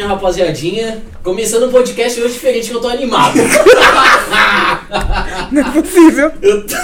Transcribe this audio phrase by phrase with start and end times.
[0.00, 1.02] minha rapaziadinha.
[1.22, 3.36] Começando o podcast hoje diferente que eu tô animado.
[5.52, 6.32] Não é possível.
[6.40, 6.74] Eu tô-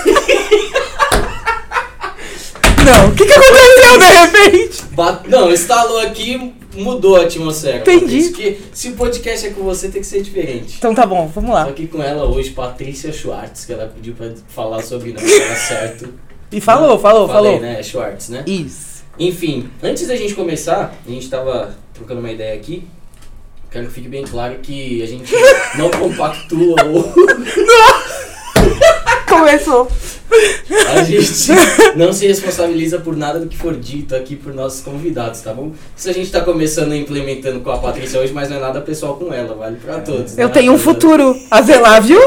[2.85, 4.83] Não, o que, que aconteceu de repente?
[4.93, 7.79] Ba- Não, instalou aqui, mudou a atmosfera.
[7.79, 8.29] Entendi.
[8.29, 10.75] Patrícia, que se o podcast é com você, tem que ser diferente.
[10.79, 11.63] Então tá bom, vamos Tô lá.
[11.65, 16.13] aqui com ela hoje, Patrícia Schwartz, que ela pediu pra falar sobre nome dela certo.
[16.53, 17.61] E falou, falou, Falei, falou.
[17.61, 17.83] né?
[17.83, 18.45] Schwartz, né?
[18.47, 18.97] Isso.
[19.19, 22.87] Enfim, antes da gente começar, a gente tava trocando uma ideia aqui.
[23.77, 25.35] Quero que fique bem claro que a gente
[25.77, 27.13] não compactua ou
[29.29, 29.87] Começou.
[30.95, 31.53] a gente
[31.95, 35.73] não se responsabiliza por nada do que for dito aqui por nossos convidados, tá bom?
[35.95, 38.81] Isso a gente tá começando a implementando com a Patrícia hoje, mas não é nada
[38.81, 40.39] pessoal com ela, vale pra todos.
[40.39, 40.55] Eu né?
[40.55, 42.19] tenho um futuro a zelar, viu?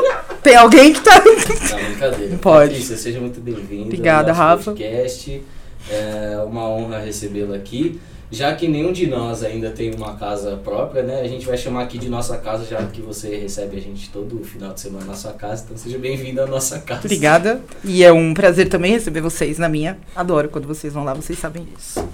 [0.43, 1.19] Tem alguém que tá.
[1.25, 2.37] Não, brincadeira.
[2.39, 2.69] Pode.
[2.73, 3.85] Patrícia, seja muito bem-vinda.
[3.85, 4.65] Obrigada, Rafa.
[4.65, 5.41] Podcast.
[5.89, 7.99] É uma honra recebê-la aqui.
[8.31, 11.21] Já que nenhum de nós ainda tem uma casa própria, né?
[11.21, 14.43] A gente vai chamar aqui de nossa casa, já que você recebe a gente todo
[14.43, 15.63] final de semana na sua casa.
[15.65, 17.01] Então seja bem-vindo à nossa casa.
[17.05, 17.59] Obrigada.
[17.83, 19.97] E é um prazer também receber vocês na minha.
[20.15, 22.07] Adoro quando vocês vão lá, vocês sabem disso.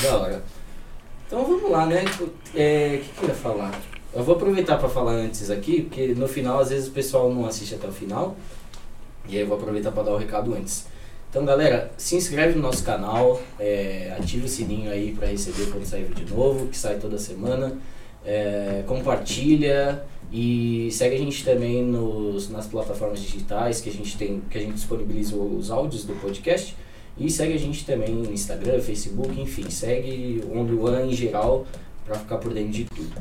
[0.00, 0.44] Da hora.
[1.26, 2.04] Então vamos lá, né?
[2.54, 3.72] É, O que, que eu ia falar?
[4.14, 7.44] Eu vou aproveitar para falar antes aqui, porque no final às vezes o pessoal não
[7.46, 8.36] assiste até o final.
[9.28, 10.86] E aí eu vou aproveitar para dar o recado antes.
[11.30, 15.84] Então galera, se inscreve no nosso canal, é, ativa o sininho aí para receber quando
[15.84, 17.76] sair vídeo novo, que sai toda semana.
[18.24, 24.42] É, compartilha e segue a gente também nos, nas plataformas digitais que a gente tem,
[24.50, 26.74] que a gente disponibiliza os áudios do podcast.
[27.18, 31.66] E segue a gente também no Instagram, Facebook, enfim, segue o One em geral
[32.04, 33.12] pra ficar por dentro de tudo.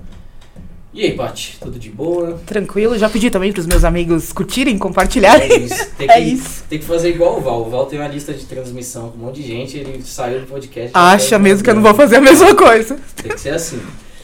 [0.93, 2.39] E aí, Paty, tudo de boa?
[2.45, 5.51] Tranquilo, já pedi também pros meus amigos curtirem, compartilharem.
[5.51, 5.85] É isso.
[5.97, 6.63] Tem que, É isso.
[6.69, 7.61] Tem que fazer igual o Val.
[7.61, 10.47] O Val tem uma lista de transmissão com um monte de gente, ele saiu do
[10.47, 10.91] podcast.
[10.93, 12.97] Acha mesmo que eu não vou fazer a mesma coisa.
[13.21, 13.79] Tem que ser assim.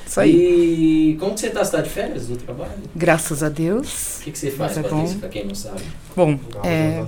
[0.07, 0.31] Isso aí.
[1.11, 1.63] E como que você tá?
[1.63, 2.71] Você tá de férias do trabalho?
[2.95, 4.17] Graças a Deus.
[4.19, 5.81] O que, que você faz, Isso é Patrícia, pra quem não sabe?
[6.15, 7.03] Bom, é.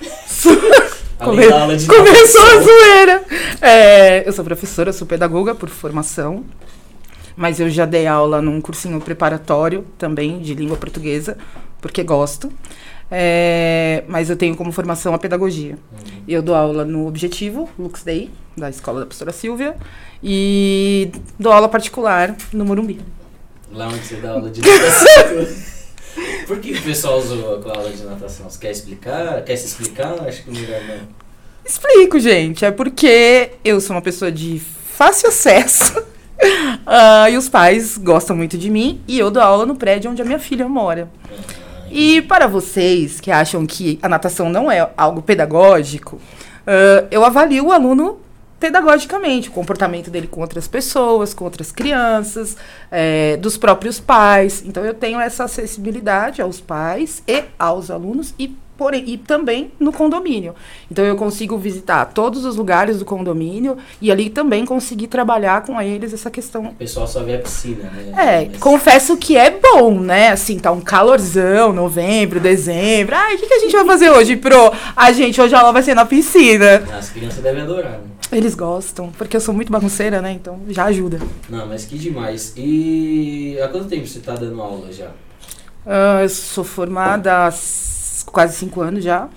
[1.22, 3.24] Come- da aula de Começou a zoeira.
[3.60, 6.44] É, eu sou professora, sou pedagoga por formação,
[7.40, 11.38] mas eu já dei aula num cursinho preparatório também de língua portuguesa,
[11.80, 12.52] porque gosto.
[13.10, 15.72] É, mas eu tenho como formação a pedagogia.
[15.90, 16.22] Uhum.
[16.28, 19.74] Eu dou aula no Objetivo, Lux Day, da escola da professora Silvia,
[20.22, 23.00] e dou aula particular no Morumbi.
[23.72, 25.46] Lá onde você dá aula de natação.
[26.46, 28.50] Por que o pessoal com a aula de natação?
[28.50, 29.42] Você quer explicar?
[29.44, 30.12] Quer se explicar?
[30.28, 31.08] Acho que melhor não.
[31.64, 32.66] Explico, gente.
[32.66, 36.10] É porque eu sou uma pessoa de fácil acesso.
[36.86, 39.00] ah, e os pais gostam muito de mim.
[39.06, 41.08] E eu dou aula no prédio onde a minha filha mora.
[41.90, 46.20] E para vocês que acham que a natação não é algo pedagógico,
[46.66, 48.18] ah, eu avalio o aluno
[48.60, 52.56] pedagogicamente, o comportamento dele com outras pessoas, com outras crianças,
[52.92, 54.62] eh, dos próprios pais.
[54.66, 59.92] Então eu tenho essa acessibilidade aos pais e aos alunos e porém e também no
[59.92, 60.54] condomínio.
[60.90, 65.78] Então eu consigo visitar todos os lugares do condomínio e ali também conseguir trabalhar com
[65.82, 68.12] eles essa questão O pessoal só vê a piscina, né?
[68.16, 70.30] é, Mas- confesso que é bom, né?
[70.30, 73.14] Assim, tá um calorzão, novembro, dezembro.
[73.14, 74.72] Ai, o que, que a gente vai fazer hoje, pro?
[74.96, 76.82] A gente, hoje a aula vai ser na piscina.
[76.98, 78.00] As crianças devem adorar, né?
[78.32, 80.32] Eles gostam, porque eu sou muito bagunceira, né?
[80.32, 81.18] Então já ajuda.
[81.48, 82.52] Não, mas que demais.
[82.56, 85.10] E há quanto tempo você tá dando aula já?
[85.84, 87.52] Ah, eu sou formada há
[88.26, 89.28] quase cinco anos já.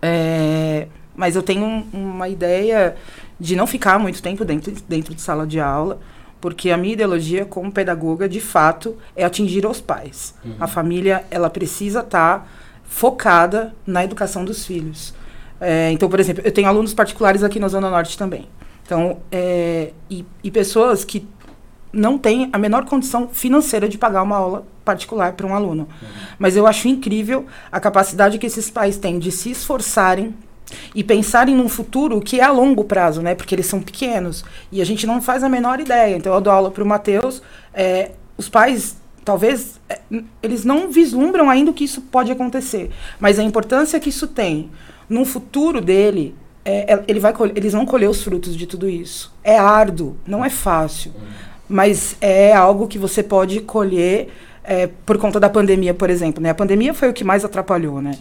[0.00, 0.86] É,
[1.16, 2.96] mas eu tenho um- uma ideia
[3.40, 5.98] de não ficar muito tempo dentro, dentro de sala de aula,
[6.40, 10.34] porque a minha ideologia como pedagoga, de fato, é atingir os pais.
[10.44, 10.54] Uhum.
[10.60, 12.48] A família, ela precisa estar
[12.84, 15.14] focada na educação dos filhos.
[15.64, 18.46] É, então, por exemplo, eu tenho alunos particulares aqui na Zona Norte também.
[18.84, 21.26] Então, é, e, e pessoas que
[21.90, 25.88] não têm a menor condição financeira de pagar uma aula particular para um aluno.
[26.38, 30.34] Mas eu acho incrível a capacidade que esses pais têm de se esforçarem
[30.94, 33.34] e pensarem num futuro que é a longo prazo, né?
[33.34, 36.14] Porque eles são pequenos e a gente não faz a menor ideia.
[36.14, 37.40] Então eu dou aula para o Matheus,
[37.72, 40.00] é, os pais talvez é,
[40.42, 44.70] eles não vislumbram ainda o que isso pode acontecer, mas a importância que isso tem
[45.08, 46.34] no futuro dele,
[46.64, 49.32] é, é- ele vai eles vão colher os frutos de tudo isso.
[49.42, 51.12] É árduo, não é fácil,
[51.68, 54.28] mas é algo que você pode colher
[54.64, 56.42] é, por conta da pandemia, por exemplo.
[56.42, 56.50] Né?
[56.50, 58.12] A pandemia foi o que mais atrapalhou, né?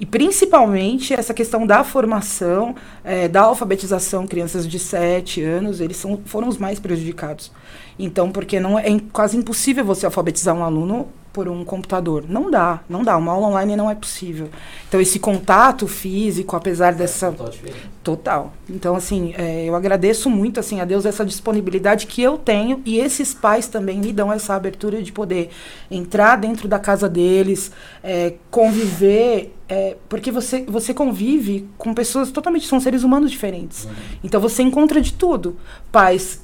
[0.00, 2.74] E principalmente essa questão da formação,
[3.04, 7.52] é, da alfabetização, crianças de 7 anos, eles são, foram os mais prejudicados.
[7.96, 12.24] Então, porque não é quase impossível você alfabetizar um aluno por um computador.
[12.28, 13.16] Não dá, não dá.
[13.16, 14.50] Uma aula online não é possível.
[14.86, 17.30] Então, esse contato físico, apesar dessa...
[17.32, 17.90] Total diferente.
[18.04, 18.52] Total.
[18.68, 22.98] Então, assim, é, eu agradeço muito, assim, a Deus essa disponibilidade que eu tenho e
[22.98, 25.50] esses pais também me dão essa abertura de poder
[25.90, 32.66] entrar dentro da casa deles, é, conviver, é, porque você, você convive com pessoas totalmente,
[32.66, 33.84] são seres humanos diferentes.
[33.84, 33.92] Uhum.
[34.24, 35.56] Então, você encontra de tudo.
[35.90, 36.40] Pais...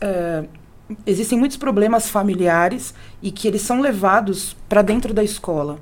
[1.07, 5.79] existem muitos problemas familiares e que eles são levados para dentro da escola.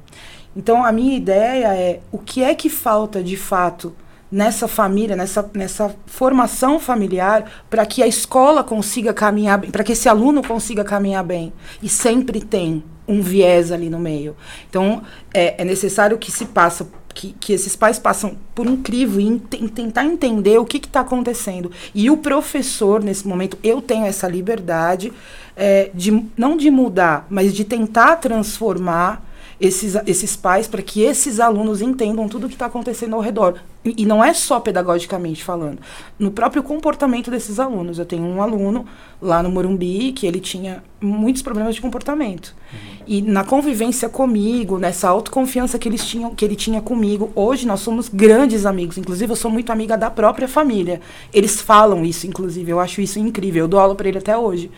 [0.57, 3.95] Então, a minha ideia é o que é que falta de fato
[4.31, 9.93] nessa família, nessa, nessa formação familiar, para que a escola consiga caminhar bem, para que
[9.93, 11.53] esse aluno consiga caminhar bem.
[11.83, 14.35] E sempre tem um viés ali no meio.
[14.69, 15.03] Então,
[15.33, 19.39] é, é necessário que se passa que, que esses pais passam por um crivo em,
[19.39, 21.73] tentar entender o que está acontecendo.
[21.95, 25.11] E o professor, nesse momento, eu tenho essa liberdade
[25.57, 29.25] é, de não de mudar, mas de tentar transformar
[29.59, 33.61] esses, esses pais para que esses alunos entendam tudo o que está acontecendo ao redor.
[33.83, 35.79] E, e, não é só pedagogicamente falando,
[36.19, 37.99] no próprio comportamento desses alunos.
[37.99, 38.85] Eu tenho um aluno
[39.21, 42.55] lá no Morumbi que ele tinha muitos problemas de comportamento.
[42.73, 42.97] Uhum.
[43.07, 47.81] E na convivência comigo, nessa autoconfiança que, eles tinham, que ele tinha comigo, hoje nós
[47.81, 48.99] somos grandes amigos.
[48.99, 51.01] Inclusive, eu sou muito amiga da própria família.
[51.33, 52.71] Eles falam isso, inclusive.
[52.71, 53.65] Eu acho isso incrível.
[53.65, 54.71] Eu dou aula para ele até hoje.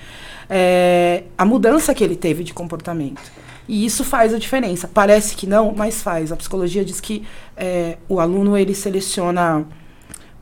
[0.48, 3.20] É, a mudança que ele teve de comportamento.
[3.68, 4.88] E isso faz a diferença.
[4.92, 6.32] Parece que não, mas faz.
[6.32, 7.22] A psicologia diz que
[7.56, 9.66] é, o aluno ele seleciona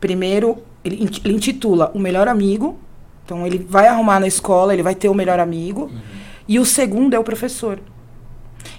[0.01, 2.79] primeiro, ele, ele, intitula o melhor amigo.
[3.27, 5.83] Então ele vai arrumar na escola, ele vai ter o melhor amigo.
[5.83, 6.01] Uhum.
[6.49, 7.81] E o segundo é o professor.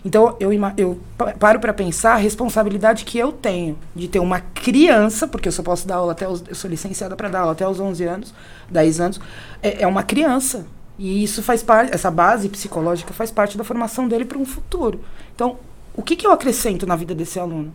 [0.04, 0.98] Então eu, eu
[1.38, 5.62] paro para pensar a responsabilidade que eu tenho de ter uma criança, porque eu só
[5.62, 8.34] posso dar aula até os, eu sou licenciada para dar aula até os 11 anos,
[8.72, 9.22] 10 anos,
[9.62, 10.66] é, é uma criança
[10.98, 15.02] e isso faz parte, essa base psicológica faz parte da formação dele para um futuro.
[15.36, 15.58] Então,
[15.94, 17.74] o que, que eu acrescento na vida desse aluno?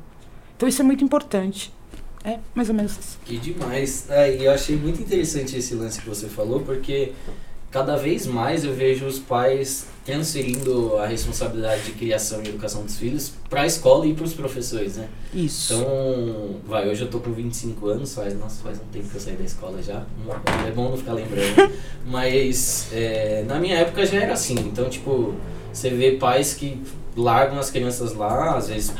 [0.57, 1.73] Então, isso é muito importante.
[2.25, 3.19] É mais ou menos isso.
[3.25, 4.07] Que demais.
[4.09, 7.13] É, e eu achei muito interessante esse lance que você falou, porque
[7.71, 12.97] cada vez mais eu vejo os pais transferindo a responsabilidade de criação e educação dos
[12.97, 15.09] filhos para a escola e para os professores, né?
[15.33, 15.75] Isso.
[15.75, 19.21] Então, vai, hoje eu tô com 25 anos, faz, nossa, faz um tempo que eu
[19.21, 20.05] saí da escola já.
[20.67, 21.73] É bom não ficar lembrando.
[22.05, 24.55] Mas é, na minha época já era assim.
[24.59, 25.35] Então, tipo,
[25.73, 26.83] você vê pais que
[27.17, 28.93] largam as crianças lá, às vezes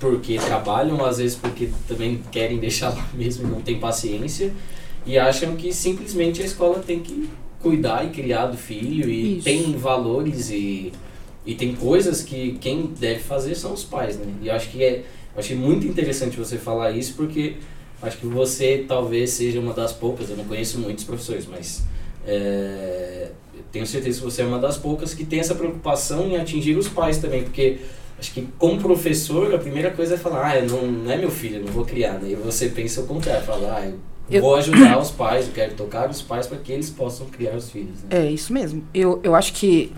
[0.00, 4.52] porque trabalham, às vezes porque também querem deixar lá mesmo não tem paciência.
[5.06, 7.28] E acham que simplesmente a escola tem que
[7.60, 9.44] cuidar e criar do filho e Isso.
[9.44, 10.92] tem valores e,
[11.44, 14.26] e tem coisas que quem deve fazer são os pais, né?
[14.42, 15.04] E acho que é,
[15.36, 17.56] achei muito interessante você falar isso porque
[18.02, 21.82] acho que você talvez seja uma das poucas, eu não conheço muitos professores, mas
[22.26, 23.30] é,
[23.70, 26.88] tenho certeza que você é uma das poucas que tem essa preocupação em atingir os
[26.88, 27.78] pais também, porque
[28.20, 31.56] acho que como professor a primeira coisa é falar, ah, não, não é meu filho,
[31.56, 32.30] eu não vou criar, né?
[32.30, 33.98] E você pensa o contrário, fala, ah, eu
[34.30, 34.40] eu...
[34.40, 37.68] Vou ajudar os pais, eu quero tocar os pais para que eles possam criar os
[37.68, 38.02] filhos.
[38.04, 38.26] Né?
[38.26, 38.84] É isso mesmo.
[38.94, 39.92] Eu, eu acho que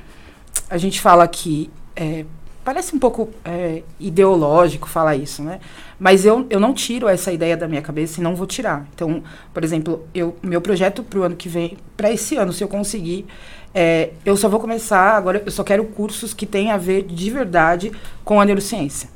[0.70, 2.24] a gente fala que é,
[2.64, 5.60] parece um pouco é, ideológico falar isso, né?
[5.98, 8.88] Mas eu, eu não tiro essa ideia da minha cabeça e não vou tirar.
[8.94, 9.22] Então,
[9.52, 12.68] por exemplo, eu, meu projeto para o ano que vem, para esse ano, se eu
[12.68, 13.26] conseguir,
[13.74, 15.42] é, eu só vou começar agora.
[15.44, 17.92] Eu só quero cursos que tenham a ver de verdade
[18.24, 19.08] com a neurociência,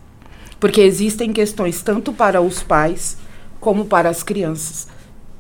[0.59, 3.19] porque existem questões tanto para os pais
[3.61, 4.89] como para as crianças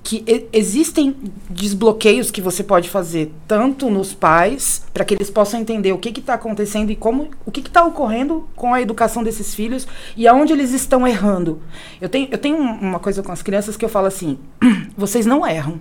[0.06, 1.16] que e, existem
[1.50, 6.20] desbloqueios que você pode fazer tanto nos pais para que eles possam entender o que
[6.20, 9.84] está acontecendo e como o que está ocorrendo com a educação desses filhos
[10.16, 11.60] e aonde eles estão errando.
[12.00, 14.38] Eu tenho, eu tenho uma coisa com as crianças que eu falo assim:
[14.96, 15.80] vocês não erram,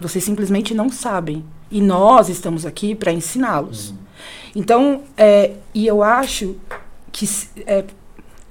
[0.00, 3.90] vocês simplesmente não sabem e nós estamos aqui para ensiná-los.
[3.90, 3.96] Uhum.
[4.54, 6.56] Então, é, e eu acho
[7.12, 7.28] que
[7.66, 7.84] é,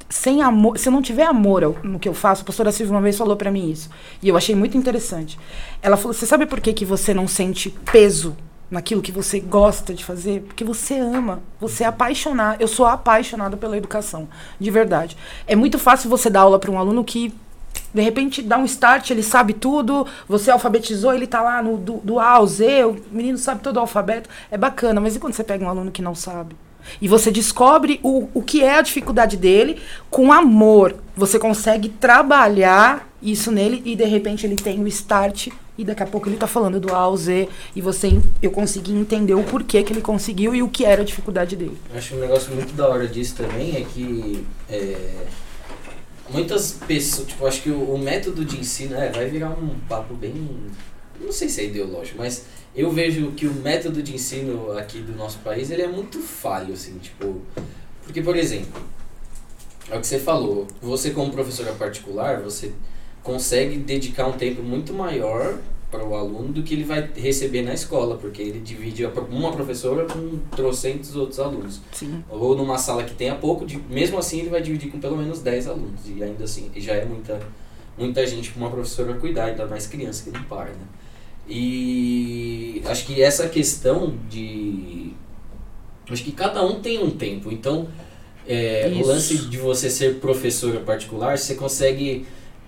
[0.09, 3.01] sem amor, se eu não tiver amor no que eu faço, a pastora Silvia uma
[3.01, 3.89] vez falou para mim isso,
[4.21, 5.37] e eu achei muito interessante.
[5.81, 8.35] Ela falou: "Você sabe por que que você não sente peso
[8.69, 10.41] naquilo que você gosta de fazer?
[10.41, 12.61] Porque você ama, você é apaixonado.
[12.61, 14.27] Eu sou apaixonada pela educação,
[14.59, 15.17] de verdade.
[15.45, 17.33] É muito fácil você dar aula para um aluno que
[17.93, 21.93] de repente dá um start, ele sabe tudo, você alfabetizou, ele tá lá no do,
[21.97, 24.29] do A ao Z, o menino sabe todo o alfabeto.
[24.51, 26.55] É bacana, mas e quando você pega um aluno que não sabe?
[27.01, 30.95] E você descobre o, o que é a dificuldade dele com amor.
[31.15, 36.07] Você consegue trabalhar isso nele e de repente ele tem o start e daqui a
[36.07, 39.83] pouco ele está falando do A ao Z e você eu consegui entender o porquê
[39.83, 41.77] que ele conseguiu e o que era a dificuldade dele.
[41.91, 45.25] Eu acho um negócio muito da hora disso também é que é,
[46.29, 50.13] muitas pessoas, tipo, acho que o, o método de ensino, é, vai virar um papo
[50.13, 50.33] bem,
[51.19, 55.15] não sei se é ideológico, mas eu vejo que o método de ensino aqui do
[55.15, 57.41] nosso país, ele é muito falho, assim, tipo,
[58.03, 58.81] porque, por exemplo,
[59.89, 62.71] é o que você falou, você como professora particular, você
[63.23, 65.57] consegue dedicar um tempo muito maior
[65.89, 70.05] para o aluno do que ele vai receber na escola, porque ele divide uma professora
[70.05, 71.79] com trocentos outros alunos.
[71.93, 72.23] Sim.
[72.29, 75.67] Ou numa sala que tenha pouco, mesmo assim ele vai dividir com pelo menos 10
[75.67, 76.01] alunos.
[76.05, 77.39] E ainda assim, já é muita,
[77.97, 80.85] muita gente para uma professora cuidar, ainda mais criança que não para, né?
[81.49, 85.13] E acho que essa questão de.
[86.09, 87.51] Acho que cada um tem um tempo.
[87.51, 87.87] Então,
[88.45, 92.25] é, o lance de você ser professora particular, você consegue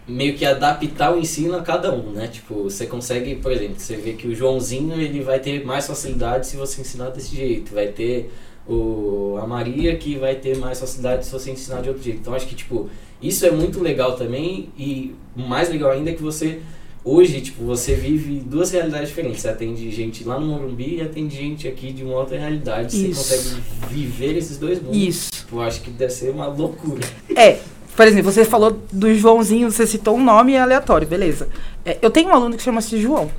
[0.09, 2.27] meio que adaptar o ensino a cada um, né?
[2.27, 6.47] Tipo, você consegue, por exemplo, você vê que o Joãozinho ele vai ter mais facilidade
[6.47, 8.31] se você ensinar desse jeito, vai ter
[8.67, 12.19] o a Maria que vai ter mais facilidade se você ensinar de outro jeito.
[12.19, 12.89] Então acho que tipo,
[13.21, 16.59] isso é muito legal também e mais legal ainda é que você
[17.03, 19.41] hoje, tipo, você vive duas realidades diferentes.
[19.41, 23.09] Você atende gente lá no Morumbi e atende gente aqui de uma outra realidade.
[23.09, 23.23] Isso.
[23.23, 24.97] Você consegue viver esses dois mundos.
[24.97, 25.31] Isso.
[25.31, 27.01] Tipo, acho que deve ser uma loucura.
[27.35, 27.59] É,
[27.99, 31.49] por exemplo, você falou do Joãozinho, você citou um nome aleatório, beleza.
[31.83, 33.29] É, eu tenho um aluno que chama-se João.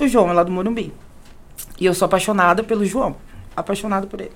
[0.00, 0.94] O João é lá do Morumbi.
[1.80, 3.16] E eu sou apaixonada pelo João.
[3.56, 4.30] Apaixonada por ele.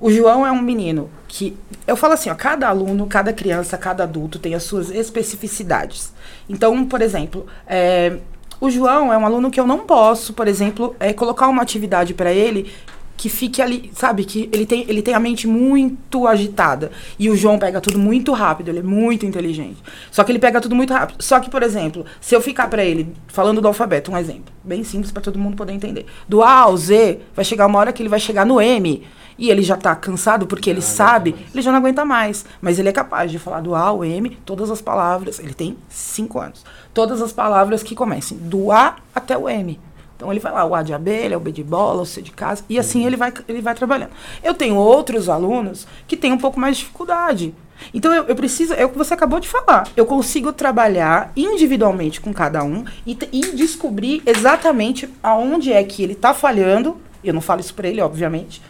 [0.00, 1.56] O João é um menino que.
[1.86, 6.12] Eu falo assim, ó, cada aluno, cada criança, cada adulto tem as suas especificidades.
[6.48, 8.18] Então, por exemplo, é,
[8.60, 12.12] o João é um aluno que eu não posso, por exemplo, é, colocar uma atividade
[12.12, 12.72] para ele
[13.16, 14.24] que fique ali, sabe?
[14.24, 16.90] Que ele tem, ele tem a mente muito agitada.
[17.18, 19.82] E o João pega tudo muito rápido, ele é muito inteligente.
[20.10, 21.22] Só que ele pega tudo muito rápido.
[21.22, 24.84] Só que, por exemplo, se eu ficar para ele, falando do alfabeto, um exemplo, bem
[24.84, 26.06] simples para todo mundo poder entender.
[26.28, 29.02] Do A ao Z, vai chegar uma hora que ele vai chegar no M.
[29.38, 32.46] E ele já tá cansado porque ele sabe, ele já não aguenta mais.
[32.60, 35.38] Mas ele é capaz de falar do A ao M, todas as palavras.
[35.38, 36.64] Ele tem cinco anos.
[36.94, 39.78] Todas as palavras que comecem do A até o M.
[40.16, 42.30] Então ele vai lá, o A de abelha, o B de bola, o C de
[42.30, 44.10] casa, e assim ele vai, ele vai trabalhando.
[44.42, 47.54] Eu tenho outros alunos que têm um pouco mais de dificuldade.
[47.92, 49.88] Então eu, eu preciso, é o que você acabou de falar.
[49.94, 56.14] Eu consigo trabalhar individualmente com cada um e, e descobrir exatamente aonde é que ele
[56.14, 56.96] está falhando.
[57.22, 58.62] Eu não falo isso para ele, obviamente,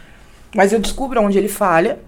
[0.53, 1.99] mas eu descubro onde ele falha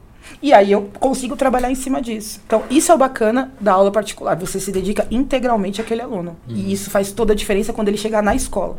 [0.42, 2.40] e aí eu consigo trabalhar em cima disso.
[2.46, 4.36] Então, isso é o bacana da aula particular.
[4.38, 6.38] Você se dedica integralmente àquele aluno.
[6.48, 6.56] Uhum.
[6.56, 8.78] E isso faz toda a diferença quando ele chegar na escola.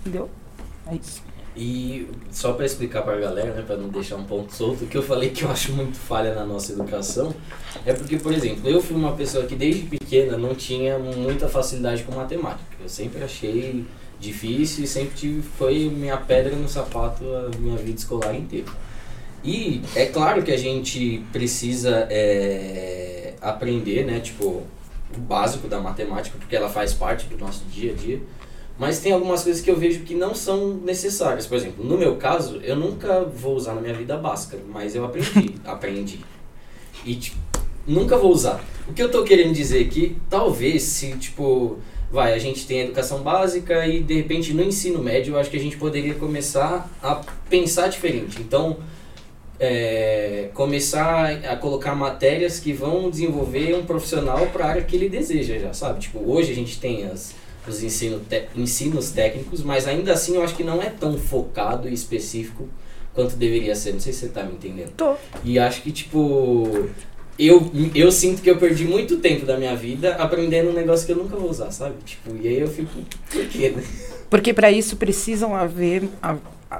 [0.00, 0.30] Entendeu?
[0.86, 1.22] É isso.
[1.56, 4.86] E só para explicar para a galera, né, para não deixar um ponto solto, o
[4.86, 7.34] que eu falei que eu acho muito falha na nossa educação
[7.84, 12.04] é porque, por exemplo, eu fui uma pessoa que desde pequena não tinha muita facilidade
[12.04, 12.64] com matemática.
[12.80, 13.84] Eu sempre achei
[14.20, 18.68] difícil e sempre tive, foi minha pedra no sapato a minha vida escolar inteira.
[19.42, 24.62] E é claro que a gente precisa é, aprender, né, tipo,
[25.16, 28.20] o básico da matemática, porque ela faz parte do nosso dia a dia.
[28.80, 31.46] Mas tem algumas coisas que eu vejo que não são necessárias.
[31.46, 35.04] Por exemplo, no meu caso, eu nunca vou usar na minha vida Bhaskara, mas eu
[35.04, 36.20] aprendi, aprendi.
[37.04, 37.36] E tipo,
[37.86, 38.64] nunca vou usar.
[38.88, 41.76] O que eu tô querendo dizer aqui, talvez se tipo,
[42.10, 45.50] vai, a gente tem a educação básica e de repente no ensino médio eu acho
[45.50, 47.16] que a gente poderia começar a
[47.50, 48.40] pensar diferente.
[48.40, 48.78] Então,
[49.58, 55.10] é, começar a colocar matérias que vão desenvolver um profissional para a área que ele
[55.10, 56.00] deseja já, sabe?
[56.00, 57.34] Tipo, hoje a gente tem as
[57.66, 58.20] os ensino
[58.56, 62.68] ensinos técnicos, mas ainda assim eu acho que não é tão focado e específico
[63.14, 63.92] quanto deveria ser.
[63.92, 64.92] Não sei se você tá me entendendo.
[64.96, 65.14] Tô.
[65.44, 66.88] E acho que, tipo,
[67.38, 71.12] eu, eu sinto que eu perdi muito tempo da minha vida aprendendo um negócio que
[71.12, 71.96] eu nunca vou usar, sabe?
[72.04, 72.90] Tipo, e aí eu fico,
[73.30, 73.82] por quê, né?
[74.28, 76.08] Porque para isso precisam haver,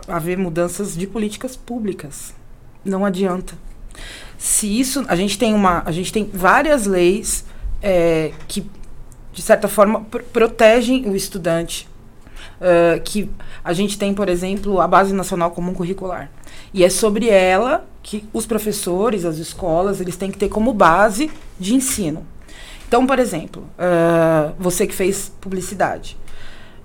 [0.06, 2.34] haver mudanças de políticas públicas.
[2.84, 3.54] Não adianta.
[4.38, 7.44] Se isso, a gente tem uma, a gente tem várias leis
[7.82, 8.64] é, que
[9.32, 11.88] de certa forma, pr protegem o estudante.
[12.60, 13.30] Uh, que
[13.64, 16.30] a gente tem, por exemplo, a Base Nacional Comum Curricular.
[16.74, 21.30] E é sobre ela que os professores, as escolas, eles têm que ter como base
[21.58, 22.26] de ensino.
[22.86, 26.18] Então, por exemplo, uh, você que fez publicidade.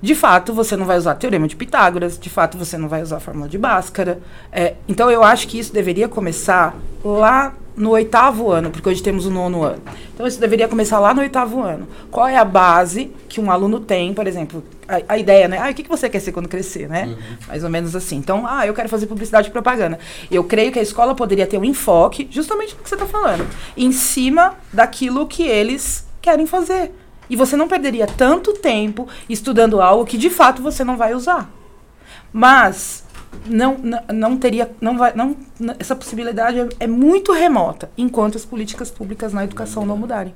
[0.02, 3.18] De fato, você não vai usar teorema de Pitágoras, de fato, você não vai usar
[3.18, 4.20] a fórmula de Bhaskara.
[4.52, 9.26] É, então, eu acho que isso deveria começar lá no oitavo ano, porque hoje temos
[9.26, 9.82] o nono ano.
[10.14, 11.88] Então, isso deveria começar lá no oitavo ano.
[12.10, 15.60] Qual é a base que um aluno tem, por exemplo, a, a ideia, né?
[15.60, 17.06] Ah, o que, que você quer ser quando crescer, né?
[17.06, 17.38] Uhum.
[17.48, 18.16] Mais ou menos assim.
[18.16, 20.00] Então, ah, eu quero fazer publicidade e propaganda.
[20.32, 23.46] Eu creio que a escola poderia ter um enfoque, justamente no que você está falando,
[23.76, 26.92] em cima daquilo que eles querem fazer.
[27.30, 31.50] E você não perderia tanto tempo estudando algo que de fato você não vai usar.
[32.32, 33.05] Mas
[33.46, 35.36] não, não, não teria, não vai, não,
[35.80, 40.34] essa possibilidade é, é, muito remota, enquanto as políticas públicas na educação não mudarem.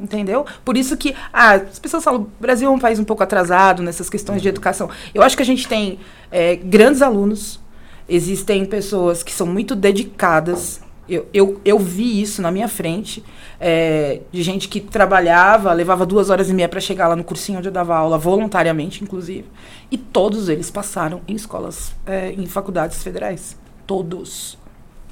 [0.00, 0.44] Entendeu?
[0.64, 3.82] Por isso que ah, as pessoas falam, o Brasil é um país um pouco atrasado
[3.82, 4.90] nessas questões de educação.
[5.14, 7.60] Eu acho que a gente tem é, grandes alunos,
[8.08, 10.80] existem pessoas que são muito dedicadas.
[11.08, 13.24] Eu, eu, eu vi isso na minha frente,
[13.58, 17.58] é, de gente que trabalhava, levava duas horas e meia para chegar lá no cursinho
[17.58, 19.44] onde eu dava aula, voluntariamente, inclusive.
[19.90, 23.56] E todos eles passaram em escolas, é, em faculdades federais.
[23.86, 24.56] Todos.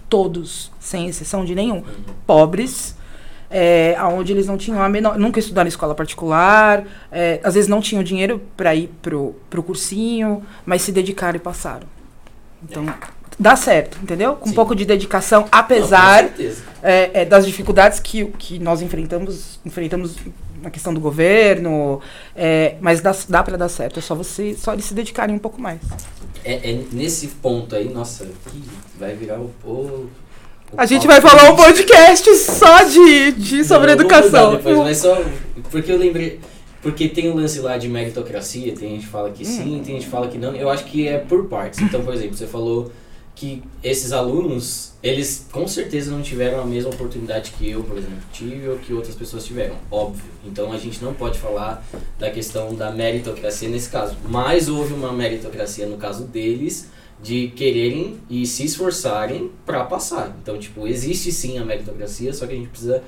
[0.08, 1.82] Todos, sem exceção de nenhum.
[2.26, 2.96] Pobres,
[3.50, 7.68] é, onde eles não tinham a menor, nunca estudaram em escola particular, é, às vezes
[7.68, 11.86] não tinham dinheiro para ir pro, pro cursinho, mas se dedicaram e passaram.
[12.62, 12.86] Então,
[13.38, 14.36] dá certo, entendeu?
[14.36, 14.52] Com Sim.
[14.52, 20.16] um pouco de dedicação, apesar não, é, é, das dificuldades que, que nós enfrentamos, enfrentamos
[20.62, 22.00] na questão do governo,
[22.36, 25.38] é, mas dá, dá para dar certo, é só você, só eles se dedicarem um
[25.38, 25.80] pouco mais.
[26.44, 28.62] É, é nesse ponto aí, nossa, que
[28.98, 30.08] vai virar o, o
[30.76, 34.52] a gente vai falar um podcast só de, de sobre Não, educação.
[34.52, 35.20] Depois, mas só
[35.70, 36.38] porque eu lembrei.
[36.80, 39.82] Porque tem o um lance lá de meritocracia, tem gente que fala que sim, hum.
[39.84, 40.54] tem gente que fala que não.
[40.54, 41.80] Eu acho que é por partes.
[41.80, 42.90] Então, por exemplo, você falou
[43.40, 48.18] que esses alunos, eles com certeza não tiveram a mesma oportunidade que eu, por exemplo,
[48.30, 50.30] tive ou que outras pessoas tiveram, óbvio.
[50.44, 51.82] Então a gente não pode falar
[52.18, 54.14] da questão da meritocracia nesse caso.
[54.28, 56.90] Mas houve uma meritocracia no caso deles,
[57.22, 60.36] de quererem e se esforçarem para passar.
[60.42, 63.02] Então, tipo, existe sim a meritocracia, só que a gente precisa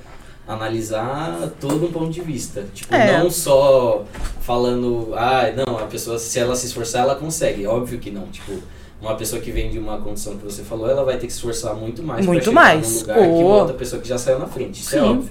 [0.48, 2.64] analisar todo um ponto de vista.
[2.72, 3.18] Tipo, é.
[3.18, 4.06] não só
[4.40, 7.66] falando, ah, não, a pessoa, se ela se esforçar, ela consegue.
[7.66, 8.26] Óbvio que não.
[8.28, 8.62] Tipo,
[9.02, 11.38] uma pessoa que vem de uma condição que você falou, ela vai ter que se
[11.38, 12.88] esforçar muito mais muito mais.
[12.88, 13.36] num lugar oh.
[13.36, 14.80] que outra pessoa que já saiu na frente.
[14.80, 15.04] Isso é sim.
[15.04, 15.30] é óbvio.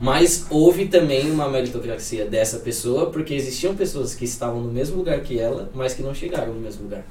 [0.00, 5.20] Mas houve também uma meritocracia dessa pessoa, porque existiam pessoas que estavam no mesmo lugar
[5.20, 7.04] que ela, mas que não chegaram no mesmo lugar.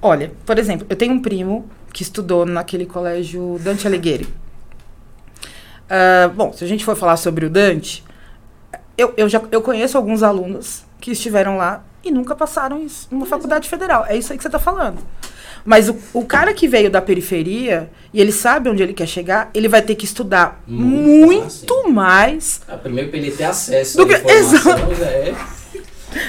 [0.00, 4.24] Olha, por exemplo, eu tenho um primo que estudou naquele colégio Dante Alighieri.
[4.24, 8.02] Uh, bom, se a gente for falar sobre o Dante,
[8.96, 13.26] eu, eu já eu conheço alguns alunos que estiveram lá e nunca passaram em uma
[13.26, 14.06] faculdade federal.
[14.08, 14.98] É isso aí que você está falando.
[15.64, 19.50] Mas o, o cara que veio da periferia e ele sabe onde ele quer chegar,
[19.52, 22.62] ele vai ter que estudar muito, muito mais.
[22.68, 25.34] Ah, primeiro para ele ter acesso do à que, informação já é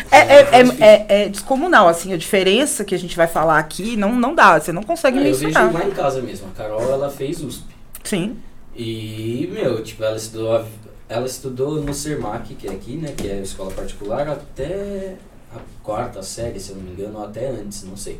[0.09, 3.97] é, é, é, é, é, descomunal, assim, a diferença que a gente vai falar aqui
[3.97, 5.63] não, não dá, você não consegue é, mensurar.
[5.63, 7.65] Eu vejo lá em casa mesmo, a Carol, ela fez USP.
[8.03, 8.37] Sim.
[8.75, 10.65] E, meu, tipo, ela estudou,
[11.13, 15.15] ela estudou no Sermac, que é aqui, né, que é escola particular, até
[15.55, 18.19] a quarta série, se eu não me engano, ou até antes, não sei.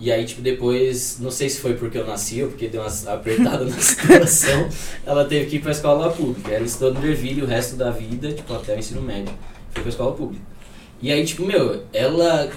[0.00, 3.12] E aí, tipo, depois, não sei se foi porque eu nasci ou porque deu uma
[3.12, 4.68] apertada na situação,
[5.06, 6.50] ela teve que ir pra escola pública.
[6.50, 9.32] Ela estudou no Derville o resto da vida, tipo, até o ensino médio.
[9.70, 10.44] Foi pra escola pública.
[11.00, 12.50] E aí, tipo, meu, ela.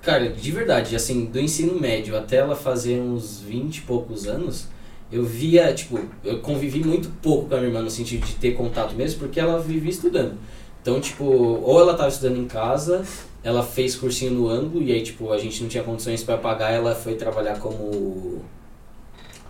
[0.00, 4.68] Cara, de verdade, assim, do ensino médio até ela fazer uns 20 e poucos anos,
[5.12, 8.52] eu via, tipo, eu convivi muito pouco com a minha irmã no sentido de ter
[8.52, 10.38] contato mesmo, porque ela vivia estudando.
[10.80, 13.04] Então, tipo, ou ela estava estudando em casa,
[13.44, 16.72] ela fez cursinho no ângulo, e aí, tipo, a gente não tinha condições para pagar,
[16.72, 18.42] ela foi trabalhar como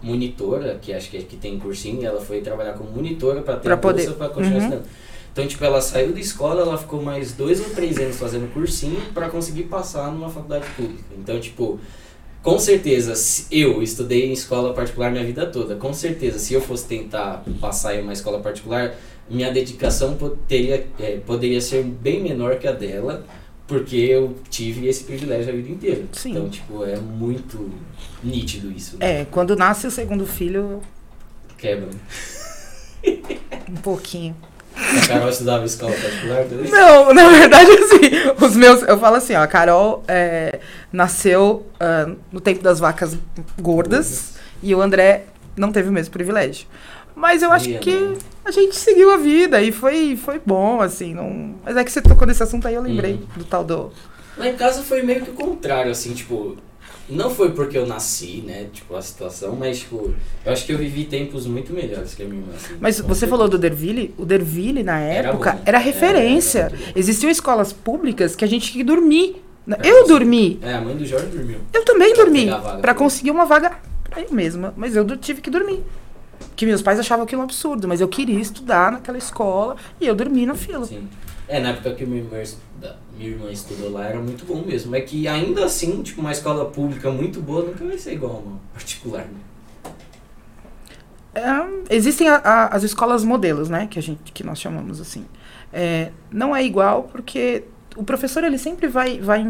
[0.02, 3.54] monitora, que acho que é que tem cursinho, e ela foi trabalhar como monitora para
[3.54, 4.02] ter pra poder.
[4.02, 4.64] bolsa para continuar uhum.
[4.64, 4.86] estudando.
[5.32, 9.00] Então, tipo, ela saiu da escola, ela ficou mais dois ou três anos fazendo cursinho
[9.14, 11.04] para conseguir passar numa faculdade pública.
[11.16, 11.80] Então, tipo,
[12.42, 13.14] com certeza,
[13.50, 15.76] eu estudei em escola particular minha vida toda.
[15.76, 18.94] Com certeza, se eu fosse tentar passar em uma escola particular,
[19.30, 23.24] minha dedicação poderia, é, poderia ser bem menor que a dela,
[23.66, 26.04] porque eu tive esse privilégio a vida inteira.
[26.12, 26.32] Sim.
[26.32, 27.70] Então, tipo, é muito
[28.22, 28.98] nítido isso.
[28.98, 29.20] Né?
[29.20, 30.82] É, quando nasce o segundo filho.
[31.56, 31.90] Quebra.
[33.70, 34.36] um pouquinho.
[34.76, 36.70] A Carol estudava escola particular também?
[36.70, 38.82] Não, na verdade, assim, os meus.
[38.82, 40.60] Eu falo assim, ó, a Carol é,
[40.92, 43.16] nasceu uh, no tempo das vacas
[43.60, 45.24] gordas e o André
[45.56, 46.66] não teve o mesmo privilégio.
[47.14, 51.14] Mas eu acho que a gente seguiu a vida e foi, foi bom, assim.
[51.14, 51.56] Não...
[51.64, 53.26] Mas é que você tocou nesse assunto aí, eu lembrei uhum.
[53.36, 53.92] do tal do.
[54.36, 56.56] Lá em casa foi meio que o contrário, assim, tipo,
[57.12, 58.66] não foi porque eu nasci, né?
[58.72, 62.26] Tipo, a situação, mas, tipo, eu acho que eu vivi tempos muito melhores que a
[62.26, 62.52] minha irmã.
[62.54, 64.14] Assim, mas você falou do Derville?
[64.18, 66.60] O Derville, na época, era, era referência.
[66.60, 69.42] Era, era Existiam escolas públicas que a gente tinha que dormir.
[69.68, 70.58] É, eu dormi.
[70.62, 71.58] É, a mãe do Jorge dormiu.
[71.72, 72.48] Eu também pra dormi.
[72.80, 73.72] para conseguir uma vaga
[74.02, 74.74] pra eu mesma.
[74.76, 75.82] Mas eu tive que dormir.
[76.56, 80.14] Que meus pais achavam aquilo um absurdo, mas eu queria estudar naquela escola e eu
[80.14, 80.84] dormi na fila.
[80.84, 81.08] Sim.
[81.48, 82.42] É, na época que minha irmã,
[83.16, 84.94] minha irmã estudou lá era muito bom mesmo.
[84.94, 88.38] É que ainda assim, tipo, uma escola pública muito boa nunca vai ser igual a
[88.38, 89.40] uma particular, né?
[91.34, 93.86] É, existem a, a, as escolas modelos, né?
[93.90, 95.26] Que, a gente, que nós chamamos assim.
[95.72, 97.64] É, não é igual porque
[97.96, 99.46] o professor ele sempre vai, vai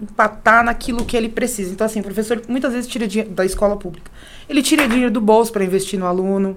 [0.00, 1.72] empatar naquilo que ele precisa.
[1.72, 4.10] Então, assim, o professor muitas vezes tira dinheiro da escola pública.
[4.48, 6.56] Ele tira dinheiro do bolso para investir no aluno,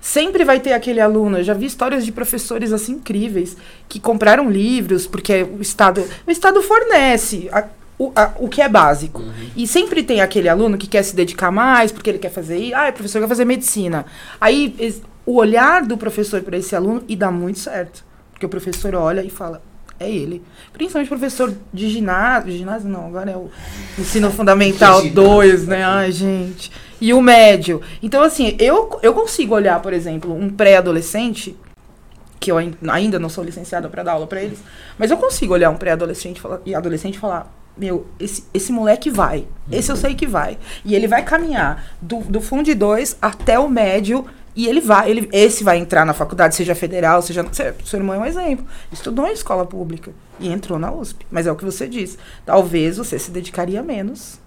[0.00, 1.38] Sempre vai ter aquele aluno.
[1.38, 3.56] Eu já vi histórias de professores assim incríveis
[3.88, 7.64] que compraram livros porque o Estado, o Estado fornece a,
[7.98, 9.20] o, a, o que é básico.
[9.22, 9.32] Uhum.
[9.56, 12.56] E sempre tem aquele aluno que quer se dedicar mais porque ele quer fazer.
[12.58, 12.74] isso.
[12.74, 14.04] Ah, o professor quer fazer medicina.
[14.40, 18.04] Aí es- o olhar do professor para esse aluno e dá muito certo.
[18.32, 19.62] Porque o professor olha e fala,
[20.00, 20.42] é ele.
[20.72, 22.50] Principalmente professor de ginásio.
[22.50, 23.48] Ginásio não, agora é o
[23.96, 25.14] ensino fundamental Ginásio.
[25.14, 25.84] 2, né?
[25.84, 26.72] Ai, gente.
[27.02, 27.82] E o médio.
[28.00, 31.56] Então, assim, eu, eu consigo olhar, por exemplo, um pré-adolescente,
[32.38, 34.60] que eu ain- ainda não sou licenciada para dar aula para eles,
[34.96, 37.52] mas eu consigo olhar um pré-adolescente e falar- e adolescente e falar.
[37.76, 39.46] Meu, esse, esse moleque vai.
[39.70, 40.58] Esse eu sei que vai.
[40.84, 44.24] E ele vai caminhar do, do Fundo 2 até o médio.
[44.54, 47.44] E ele vai, ele, esse vai entrar na faculdade, seja federal, seja.
[47.50, 48.66] se- Seu irmão é um exemplo.
[48.92, 51.26] Estudou em escola pública e entrou na USP.
[51.30, 52.18] Mas é o que você disse.
[52.44, 54.38] Talvez você se dedicaria menos.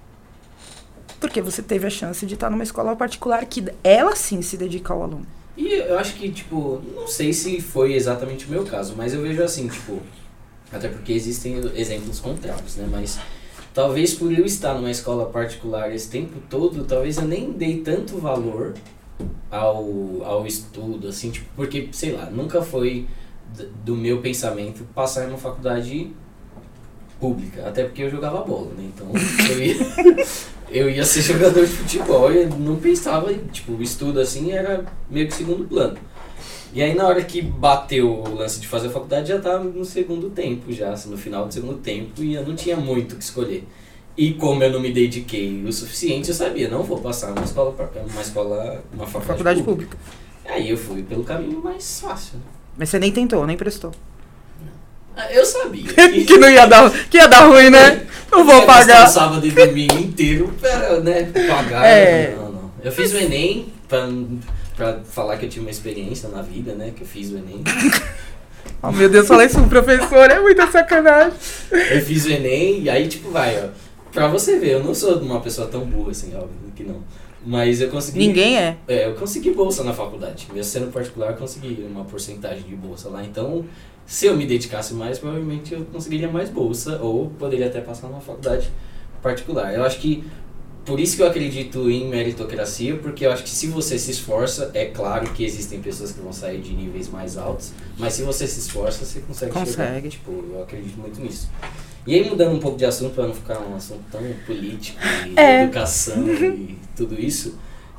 [1.20, 4.94] Porque você teve a chance de estar numa escola particular que ela sim se dedica
[4.94, 5.26] ao aluno.
[5.58, 9.22] E eu acho que, tipo, não sei se foi exatamente o meu caso, mas eu
[9.22, 10.02] vejo assim, tipo,
[10.72, 12.88] até porque existem exemplos contrários, né?
[12.92, 13.18] Mas
[13.74, 18.18] talvez por eu estar numa escola particular esse tempo todo, talvez eu nem dei tanto
[18.18, 18.74] valor
[19.50, 23.08] ao, ao estudo, assim, tipo, porque, sei lá, nunca foi
[23.86, 26.14] do meu pensamento passar em uma faculdade
[27.20, 28.90] pública, até porque eu jogava bola, né?
[28.94, 29.08] Então
[29.50, 29.76] eu ia,
[30.70, 34.86] eu ia ser jogador de futebol e não pensava, em, tipo, o estudo assim era
[35.10, 35.98] meio que segundo plano.
[36.74, 39.86] E aí na hora que bateu o lance de fazer a faculdade já tava no
[39.86, 43.18] segundo tempo já, assim, no final do segundo tempo e eu não tinha muito o
[43.18, 43.66] que escolher.
[44.18, 47.74] E como eu não me dediquei o suficiente, eu sabia, não vou passar uma escola,
[48.12, 49.98] uma escola, uma faculdade, Faculdade pública.
[49.98, 50.54] pública.
[50.54, 52.38] Aí eu fui pelo caminho mais fácil.
[52.38, 52.44] né?
[52.78, 53.92] Mas você nem tentou, nem prestou.
[55.16, 55.84] Ah, Eu sabia.
[56.26, 58.06] que não ia dar, que ia dar ruim, né?
[58.32, 59.08] Não vou gastar pagar.
[59.08, 61.86] sábado e domingo inteiro pra, né, pagar.
[61.86, 62.36] É.
[62.36, 62.72] Não, não.
[62.84, 64.10] Eu fiz o Enem pra,
[64.76, 66.92] pra falar que eu tinha uma experiência na vida, né?
[66.96, 67.64] Que eu fiz o Enem.
[68.82, 71.34] Oh, meu Deus, falar isso pro professor é muita sacanagem.
[71.72, 73.70] Eu fiz o Enem e aí, tipo, vai, ó.
[74.12, 77.04] Pra você ver, eu não sou uma pessoa tão burra assim, óbvio que não.
[77.46, 78.20] Mas eu consegui.
[78.20, 78.76] Ninguém é.
[78.88, 80.48] É, eu consegui bolsa na faculdade.
[80.52, 83.24] Mesmo sendo particular, eu consegui uma porcentagem de bolsa lá.
[83.24, 83.66] Então,
[84.06, 88.22] se eu me dedicasse mais, provavelmente eu conseguiria mais bolsa ou poderia até passar numa
[88.22, 88.70] faculdade
[89.22, 89.74] particular.
[89.74, 90.24] Eu acho que
[90.86, 94.70] por isso que eu acredito em meritocracia, porque eu acho que se você se esforça,
[94.76, 98.46] é claro que existem pessoas que vão sair de níveis mais altos, mas se você
[98.46, 99.66] se esforça, você consegue, chegar.
[99.66, 100.10] Consegue.
[100.10, 101.50] Tipo, eu acredito muito nisso.
[102.06, 105.34] E aí, mudando um pouco de assunto, para não ficar um assunto tão político e
[105.40, 105.64] É.
[105.64, 107.58] educação e tudo isso,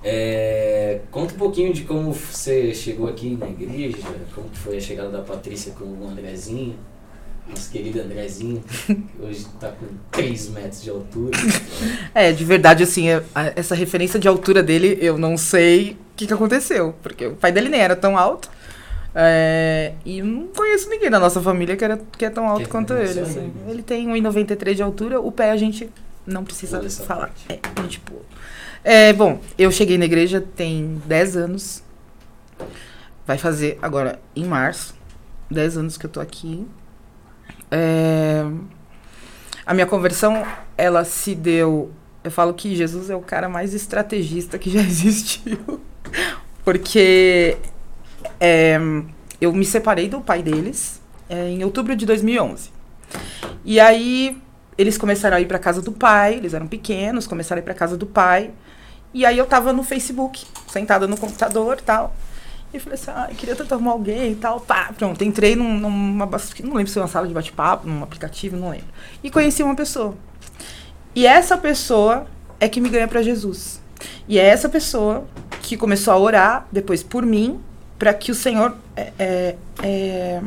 [0.08, 3.98] é, conta um pouquinho de como você chegou aqui na igreja,
[4.34, 6.76] como foi a chegada da Patrícia com o Andrezinho,
[7.48, 11.36] nosso querido Andrezinho, que hoje está com 3 metros de altura.
[12.14, 15.96] É, de verdade, assim, é- a- essa referência de altura dele, eu não sei o
[16.16, 16.94] que, que aconteceu.
[17.02, 18.48] Porque o pai dele nem era tão alto.
[19.14, 22.68] É, e não conheço ninguém da nossa família que, era, que é tão alto Que
[22.70, 23.20] quanto é ele.
[23.20, 23.52] assim.
[23.68, 25.90] ele tem 1,93 de altura, o pé a gente
[26.26, 27.26] não precisa falar.
[27.28, 27.44] parte.
[27.48, 27.56] É,
[28.04, 28.20] pula.
[28.88, 31.82] É, bom, eu cheguei na igreja tem 10 anos.
[33.26, 34.94] Vai fazer agora em março.
[35.50, 36.64] 10 anos que eu tô aqui.
[37.68, 38.44] É,
[39.66, 40.46] a minha conversão,
[40.78, 41.90] ela se deu.
[42.22, 45.80] Eu falo que Jesus é o cara mais estrategista que já existiu.
[46.64, 47.56] Porque
[48.38, 48.78] é,
[49.40, 52.70] eu me separei do pai deles é, em outubro de 2011.
[53.64, 54.40] E aí
[54.78, 57.74] eles começaram a ir para casa do pai, eles eram pequenos, começaram a ir para
[57.74, 58.52] casa do pai.
[59.16, 62.14] E aí eu tava no Facebook, sentada no computador e tal.
[62.74, 64.60] E falei assim, ah, eu queria tanto arrumar alguém e tal.
[64.60, 66.26] Pá, pronto, entrei num- numa.
[66.62, 68.88] Não lembro se foi uma sala de bate-papo, num aplicativo, não lembro.
[69.24, 70.14] E conheci uma pessoa.
[71.14, 72.26] E essa pessoa
[72.60, 73.80] é que me ganha para Jesus.
[74.28, 75.24] E é essa pessoa
[75.62, 77.58] que começou a orar depois por mim,
[77.98, 78.76] para que o Senhor.
[78.94, 80.42] É, é, é,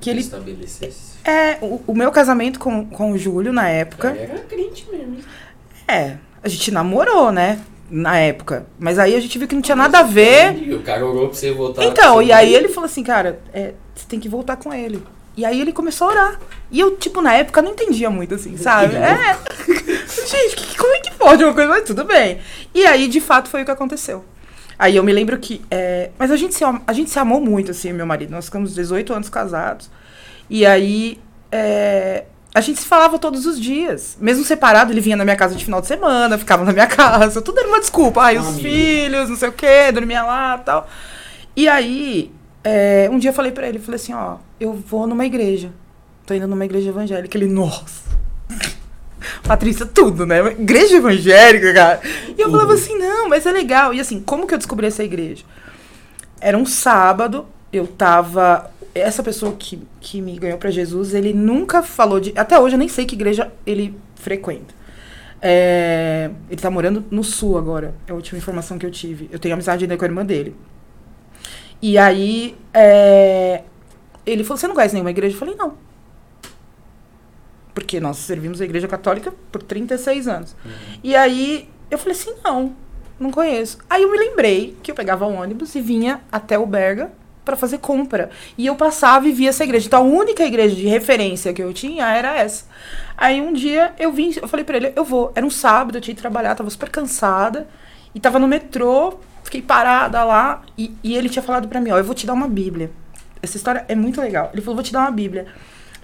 [0.00, 0.20] que ele.
[0.20, 1.16] Estabelecesse.
[1.24, 4.10] É, o, o meu casamento com, com o Júlio na época.
[4.16, 5.18] Era crente mesmo.
[5.88, 7.60] É, a gente namorou, né?
[7.90, 8.66] Na época.
[8.78, 10.56] Mas aí a gente viu que não tinha nada a ver.
[10.62, 11.84] E o cara orou pra você voltar.
[11.84, 15.02] Então, e aí ele falou assim, cara, é, você tem que voltar com ele.
[15.36, 16.40] E aí ele começou a orar.
[16.70, 18.94] E eu, tipo, na época não entendia muito, assim, sabe?
[18.96, 19.36] É.
[20.26, 21.68] Gente, que- como é que pode uma coisa?
[21.68, 22.38] Mas tudo bem.
[22.74, 24.24] E aí, de fato, foi o que aconteceu.
[24.78, 25.62] Aí eu me lembro que.
[25.70, 28.30] é, Mas a gente, se, a gente se amou muito, assim, meu marido.
[28.30, 29.90] Nós ficamos 18 anos casados.
[30.50, 31.18] E aí.
[31.52, 32.24] é,
[32.56, 34.16] A gente se falava todos os dias.
[34.18, 37.42] Mesmo separado, ele vinha na minha casa de final de semana, ficava na minha casa.
[37.42, 38.22] Tudo era uma desculpa.
[38.22, 38.62] Ai, Um os amigo.
[38.62, 40.88] filhos, não sei o quê, dormia lá tal.
[41.54, 42.32] E aí,
[42.64, 45.70] é, um dia eu falei pra ele, falei assim, ó, eu vou numa igreja.
[46.24, 47.36] Tô indo numa igreja evangélica.
[47.36, 48.06] Ele, nossa.
[49.46, 50.38] Patrícia, tudo, né?
[50.52, 52.00] Igreja evangélica, cara.
[52.38, 53.92] E eu falava assim, não, mas é legal.
[53.92, 55.44] E assim, como que eu descobri essa igreja?
[56.40, 58.70] Era um sábado, eu tava.
[59.00, 62.32] Essa pessoa que, que me ganhou pra Jesus, ele nunca falou de.
[62.36, 64.74] Até hoje eu nem sei que igreja ele frequenta.
[65.40, 67.94] É, ele tá morando no sul agora.
[68.06, 69.28] É a última informação que eu tive.
[69.30, 70.56] Eu tenho amizade ainda com a irmã dele.
[71.80, 73.62] E aí, é,
[74.24, 75.34] ele falou: Você não conhece nenhuma igreja?
[75.34, 75.74] Eu falei: Não.
[77.74, 80.56] Porque nós servimos a igreja católica por 36 anos.
[80.64, 80.72] Uhum.
[81.04, 82.74] E aí, eu falei assim: Não,
[83.20, 83.78] não conheço.
[83.88, 87.12] Aí eu me lembrei que eu pegava um ônibus e vinha até o Berga
[87.46, 88.28] para fazer compra.
[88.58, 89.86] E eu passava e via essa igreja.
[89.86, 92.64] Então a única igreja de referência que eu tinha era essa.
[93.16, 95.32] Aí um dia eu vim, eu falei para ele, eu vou.
[95.34, 97.66] Era um sábado, eu tinha que trabalhar, tava super cansada.
[98.14, 100.62] E tava no metrô, fiquei parada lá.
[100.76, 102.90] E, e ele tinha falado para mim, ó, eu vou te dar uma Bíblia.
[103.40, 104.50] Essa história é muito legal.
[104.52, 105.46] Ele falou, vou te dar uma Bíblia.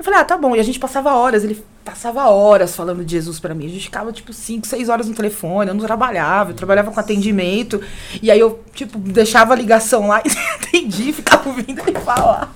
[0.02, 0.56] Eu falei, ah, tá bom.
[0.56, 3.66] E a gente passava horas, ele passava horas falando de Jesus pra mim.
[3.66, 6.98] A gente ficava, tipo, 5, 6 horas no telefone, eu não trabalhava, eu trabalhava com
[6.98, 7.80] atendimento.
[8.20, 12.52] E aí eu, tipo, deixava a ligação lá e atendi, ficava ouvindo ele falar.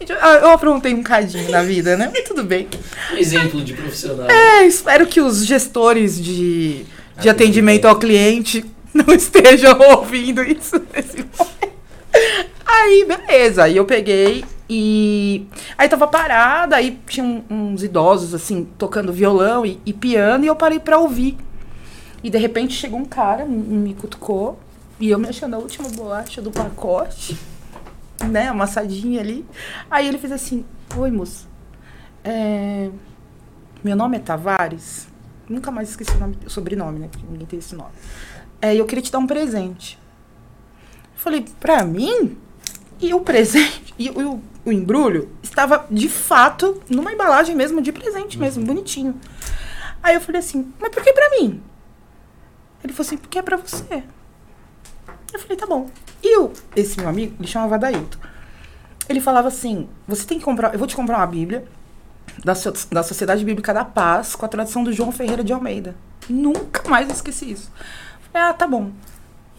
[0.00, 2.10] Eu aprontei um cadinho na vida, né?
[2.12, 2.66] Mas tudo bem.
[3.12, 4.28] Um exemplo de profissional.
[4.28, 6.84] É, espero que os gestores de,
[7.20, 11.70] de atendimento ao cliente não estejam ouvindo isso nesse momento.
[12.66, 13.62] Aí, beleza.
[13.62, 15.46] Aí eu peguei e.
[15.76, 20.46] Aí tava parada, aí tinha um- uns idosos, assim, tocando violão e, e piano, e
[20.46, 21.36] eu parei pra ouvir.
[22.22, 24.60] E de repente chegou um cara, me, cutucou,
[25.00, 27.36] e eu me achando a última bolacha do pacote,
[28.30, 28.46] né?
[28.46, 29.44] Amassadinha ali.
[29.90, 30.64] Aí ele fez assim:
[30.96, 31.46] Oi, moça.
[32.22, 32.90] É,
[33.82, 35.08] meu nome é Tavares.
[35.48, 37.08] Nunca mais esqueci o, nome, o sobrenome, né?
[37.10, 37.90] Porque ninguém tem esse nome.
[38.62, 39.98] É, e eu queria te dar um presente.
[41.16, 42.36] Falei, pra mim?
[43.00, 47.92] E o presente, e o, o, o embrulho estava de fato numa embalagem mesmo, de
[47.92, 49.18] presente mesmo, bonitinho.
[50.02, 51.62] Aí eu falei assim, mas por que pra mim?
[52.82, 54.02] Ele falou assim, porque é pra você.
[55.32, 55.88] Eu falei, tá bom.
[56.22, 58.18] E eu, esse meu amigo, ele chamava Dailton.
[59.08, 61.64] Ele falava assim, você tem que comprar, eu vou te comprar uma Bíblia
[62.44, 65.94] da, So- da Sociedade Bíblica da Paz com a tradução do João Ferreira de Almeida.
[66.28, 67.70] Nunca mais esqueci isso.
[68.32, 68.92] Falei, ah, tá bom.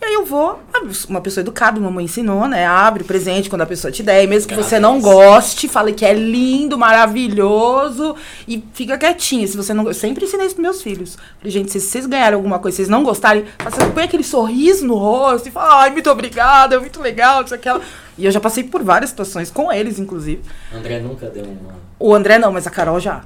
[0.01, 0.59] E aí eu vou,
[1.07, 2.65] uma pessoa educada, mamãe ensinou, né?
[2.65, 5.93] Abre o presente quando a pessoa te der, e mesmo que você não goste, fale
[5.93, 8.15] que é lindo, maravilhoso
[8.47, 9.45] e fica quietinha.
[9.45, 11.17] Se você não, eu sempre ensinei isso pros meus filhos.
[11.37, 14.87] Falei, gente, se vocês ganharem alguma coisa, se vocês não gostarem, faça, põe aquele sorriso
[14.87, 17.79] no rosto e fala, ai, muito obrigada, é muito legal, isso aquela.
[18.17, 20.41] E eu já passei por várias situações com eles, inclusive.
[20.73, 21.75] André nunca deu uma.
[21.99, 23.21] O André não, mas a Carol já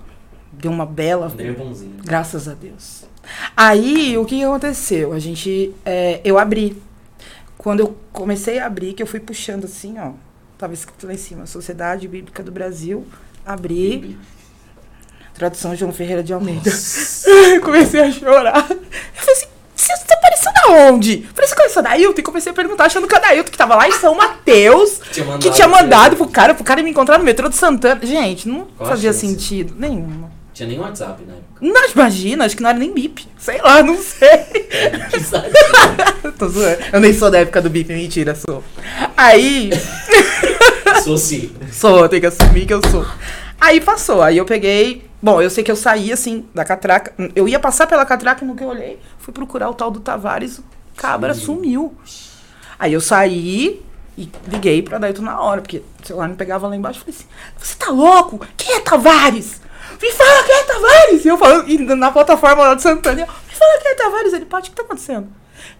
[0.51, 1.27] deu uma bela.
[1.27, 1.95] André é bonzinho.
[2.03, 3.05] Graças a Deus.
[3.55, 5.13] Aí, o que aconteceu?
[5.13, 5.73] A gente.
[5.85, 6.81] é, eu abri.
[7.57, 10.11] Quando eu comecei a abrir, que eu fui puxando assim, ó.
[10.57, 13.05] Tava escrito lá em cima, Sociedade Bíblica do Brasil.
[13.45, 14.17] Abri.
[15.33, 16.71] Tradução João Ferreira de Almeida.
[17.61, 18.65] comecei a chorar.
[18.69, 21.23] Eu falei assim, você apareceu da onde?
[21.23, 22.19] Eu falei, você conheceu a Dailton?
[22.19, 25.37] E comecei a perguntar, achando que a Dailton, que tava lá em São Mateus, Tinha
[25.37, 27.99] que tinha mandado pro cara, pro cara me encontrar no metrô de Santana.
[28.05, 29.27] Gente, não Qual fazia chance?
[29.27, 30.31] sentido nenhuma.
[30.55, 31.59] Tinha nem WhatsApp na época.
[31.59, 33.27] Não, imagina, acho que não era nem bip.
[33.37, 34.29] Sei lá, não sei.
[35.21, 35.51] Sabe?
[36.39, 36.77] Tô zoando.
[36.93, 38.63] Eu nem sou da época do bip, mentira, sou.
[39.17, 39.69] Aí,
[41.03, 41.51] Sou sim.
[41.71, 43.05] sou, tem que assumir que eu sou.
[43.59, 45.05] Aí passou, aí eu peguei.
[45.21, 47.13] Bom, eu sei que eu saí assim da catraca.
[47.35, 49.99] Eu ia passar pela catraca e no que eu olhei, fui procurar o tal do
[49.99, 50.63] Tavares, o
[50.95, 51.93] cabra Sumiu.
[51.93, 51.97] sumiu.
[52.79, 53.81] Aí eu saí
[54.17, 57.15] e liguei pra Daito na hora, porque o celular me pegava lá embaixo e falei
[57.19, 58.39] assim: Você tá louco?
[58.55, 59.61] Quem é Tavares?
[60.01, 61.25] Me fala quem é Tavares!
[61.25, 64.33] E eu falando, e na plataforma lá de Santana, me fala quem é Tavares.
[64.33, 65.27] Ele, Paty, o que tá acontecendo?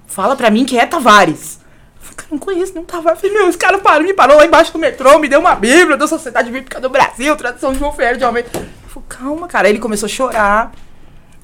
[0.08, 1.60] Fala pra mim quem é Tavares.
[1.95, 3.19] Eu falei, cara, não conheço nenhum Tavares.
[3.19, 5.97] Falei, meu, esse cara parou, me parou lá embaixo do metrô, me deu uma Bíblia
[5.97, 8.49] da Sociedade Bíblica do Brasil, tradução de João Ferreira de Almeida.
[8.54, 9.67] Eu falei, calma, cara.
[9.67, 10.71] Aí ele começou a chorar.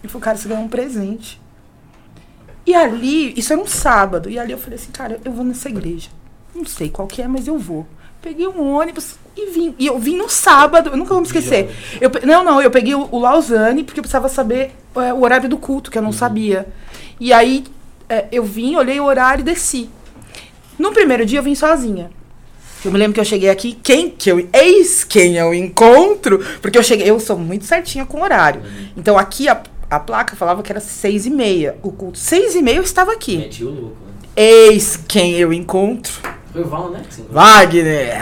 [0.01, 1.39] Ele falou, cara, você ganhou um presente.
[2.65, 5.67] E ali, isso era um sábado, e ali eu falei assim, cara, eu vou nessa
[5.67, 6.09] igreja.
[6.53, 7.87] Não sei qual que é, mas eu vou.
[8.21, 9.75] Peguei um ônibus e vim.
[9.79, 11.69] E eu vim no sábado, eu nunca vou me esquecer.
[11.99, 15.49] Eu, não, não, eu peguei o, o Lausanne, porque eu precisava saber é, o horário
[15.49, 16.67] do culto, que eu não sabia.
[17.19, 17.63] E aí
[18.07, 19.89] é, eu vim, olhei o horário e desci.
[20.77, 22.11] No primeiro dia eu vim sozinha.
[22.83, 24.47] Eu me lembro que eu cheguei aqui, quem que eu.
[24.51, 26.43] Eis quem eu encontro.
[26.61, 28.63] Porque eu cheguei, eu sou muito certinha com o horário.
[28.97, 31.77] Então aqui a, a placa falava que era seis e meia.
[31.83, 32.17] O culto.
[32.17, 33.37] Seis e meia eu estava aqui.
[33.37, 34.13] Meti o louco, né?
[34.35, 36.13] Eis quem eu encontro.
[36.51, 37.01] Foi o Val, né?
[37.09, 37.33] encontrou?
[37.33, 38.21] Wagner.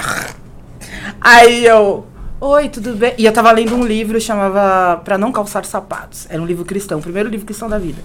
[1.20, 2.06] Aí eu.
[2.42, 3.13] Oi, tudo bem?
[3.18, 6.26] E eu tava lendo um livro chamava Pra Não Calçar Sapatos.
[6.30, 8.02] Era um livro cristão, o primeiro livro cristão da vida.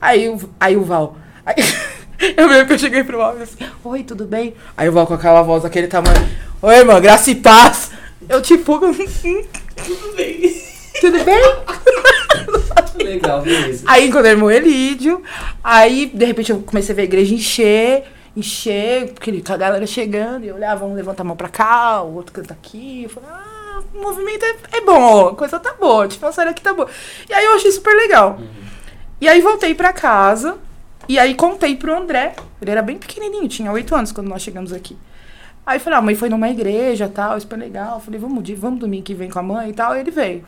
[0.00, 1.16] Aí, o- aí o Val.
[1.44, 1.54] aí-
[2.36, 4.54] eu lembro que eu cheguei pro Val e assim: Oi, tudo bem?
[4.76, 6.28] Aí o Val com aquela voz daquele tamanho:
[6.60, 7.90] Oi, mano, graça e paz.
[8.28, 8.78] Eu tipo.
[9.76, 10.62] Tudo bem.
[11.00, 11.42] Tudo bem?
[13.04, 13.84] Legal, beleza.
[13.86, 15.22] Aí encontrei meu Elídio,
[15.62, 18.04] aí de repente eu comecei a ver a igreja encher,
[18.36, 22.14] encher, porque a galera chegando, e eu olhava, um levanta a mão pra cá, o
[22.14, 26.06] outro canta aqui, eu falei, ah, o movimento é, é bom, a coisa tá boa,
[26.06, 26.88] tipo, a série aqui tá boa.
[27.28, 28.38] E aí eu achei super legal.
[29.20, 30.58] E aí voltei pra casa,
[31.08, 34.72] e aí contei pro André, ele era bem pequenininho, tinha oito anos quando nós chegamos
[34.72, 34.96] aqui.
[35.66, 37.94] Aí falei, ah, a mãe foi numa igreja tal, super legal.
[37.94, 39.96] Eu falei, vamos, vamos domingo que vem com a mãe e tal.
[39.96, 40.46] E ele veio.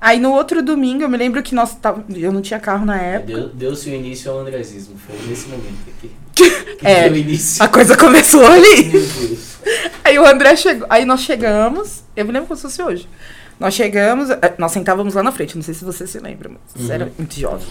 [0.00, 1.76] Aí no outro domingo, eu me lembro que nós
[2.16, 3.32] eu não tinha carro na época.
[3.32, 4.96] Deu- Deu-se o início ao andresismo.
[4.98, 6.10] Foi nesse momento aqui.
[6.78, 7.08] Que É.
[7.08, 7.62] deu início.
[7.62, 8.90] A coisa começou ali.
[10.02, 10.86] Aí o André chegou.
[10.90, 12.02] Aí nós chegamos.
[12.16, 13.08] Eu me lembro como se fosse hoje.
[13.60, 15.54] Nós chegamos, eh, nós sentávamos lá na frente.
[15.54, 16.94] Não sei se você se lembra, mas você Uhum.
[16.94, 17.68] era muito jovem.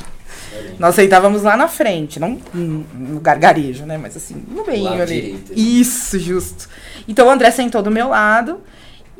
[0.79, 3.97] Nós sentávamos lá na frente, não no gargarejo, né?
[3.97, 5.05] Mas assim, no meio ali.
[5.21, 5.51] direito.
[5.53, 6.69] Isso, justo.
[7.07, 8.59] Então o André sentou do meu lado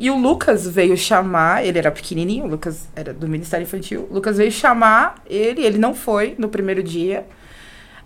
[0.02, 4.08] e o Lucas veio chamar, ele era pequenininho, o Lucas era do Ministério Infantil.
[4.10, 7.28] O Lucas veio chamar ele, ele não foi no primeiro dia.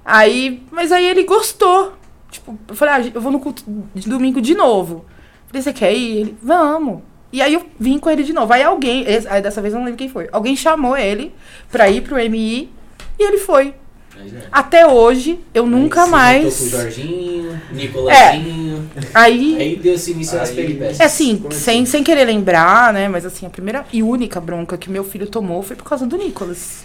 [0.03, 1.93] Aí, mas aí ele gostou.
[2.29, 5.05] Tipo, eu falei, ah, eu vou no culto de domingo de novo.
[5.47, 6.17] Falei, você quer ir?
[6.17, 7.01] Ele, vamos.
[7.31, 8.51] E aí eu vim com ele de novo.
[8.51, 10.27] Aí alguém, aí dessa vez eu não lembro quem foi.
[10.33, 11.33] Alguém chamou ele
[11.71, 12.69] pra ir pro MI
[13.17, 13.73] e ele foi.
[14.17, 14.41] É.
[14.51, 16.57] Até hoje, eu nunca Aí se mais.
[16.57, 18.89] com o Jorginho, Nicolazinho.
[19.13, 20.99] Aí, Aí deu-se início às peripécias.
[20.99, 23.07] é assim, sem, sem querer lembrar, né?
[23.07, 26.17] Mas assim, a primeira e única bronca que meu filho tomou foi por causa do
[26.17, 26.83] Nicolas.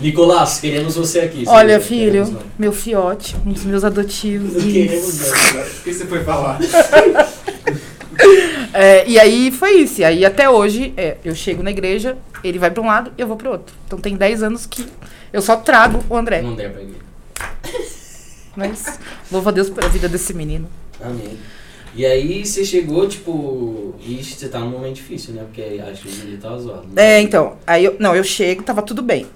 [0.00, 1.44] Nicolás, queremos você aqui.
[1.46, 4.54] Olha, filho, queremos meu fiote, um dos meus adotivos.
[4.54, 5.54] Não queremos Isso.
[5.54, 5.62] não.
[5.62, 6.58] O que você foi falar?
[8.72, 10.00] É, e aí foi isso.
[10.00, 13.20] E aí até hoje, é, eu chego na igreja, ele vai pra um lado e
[13.20, 13.74] eu vou pro outro.
[13.86, 14.84] Então tem 10 anos que
[15.34, 16.40] eu só trago o André.
[16.40, 16.94] Não der pra ir.
[18.56, 18.98] Mas
[19.30, 20.68] louvo a Deus pela vida desse menino.
[21.02, 21.36] Amém.
[21.94, 23.94] E aí você chegou, tipo.
[24.00, 25.42] Ixi, você tá num momento difícil, né?
[25.44, 26.86] Porque acho que o Júlio tava zoado.
[26.92, 27.16] né?
[27.16, 29.26] É, então, aí eu, não, eu chego, tava tudo bem.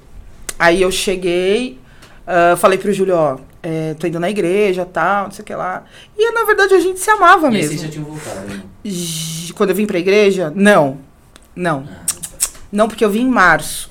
[0.59, 1.79] Aí eu cheguei,
[2.27, 5.55] ah, falei pro Júlio, ó, é, tô indo na igreja, tal, não sei o que
[5.55, 5.85] lá.
[6.17, 7.69] E na verdade a gente se amava E mesmo.
[7.69, 8.63] vocês já tinham voltado, né?
[9.55, 10.99] Quando eu vim pra igreja, não.
[11.55, 11.89] Não.
[11.89, 12.03] Ah,
[12.73, 13.89] Não, porque eu vim em março.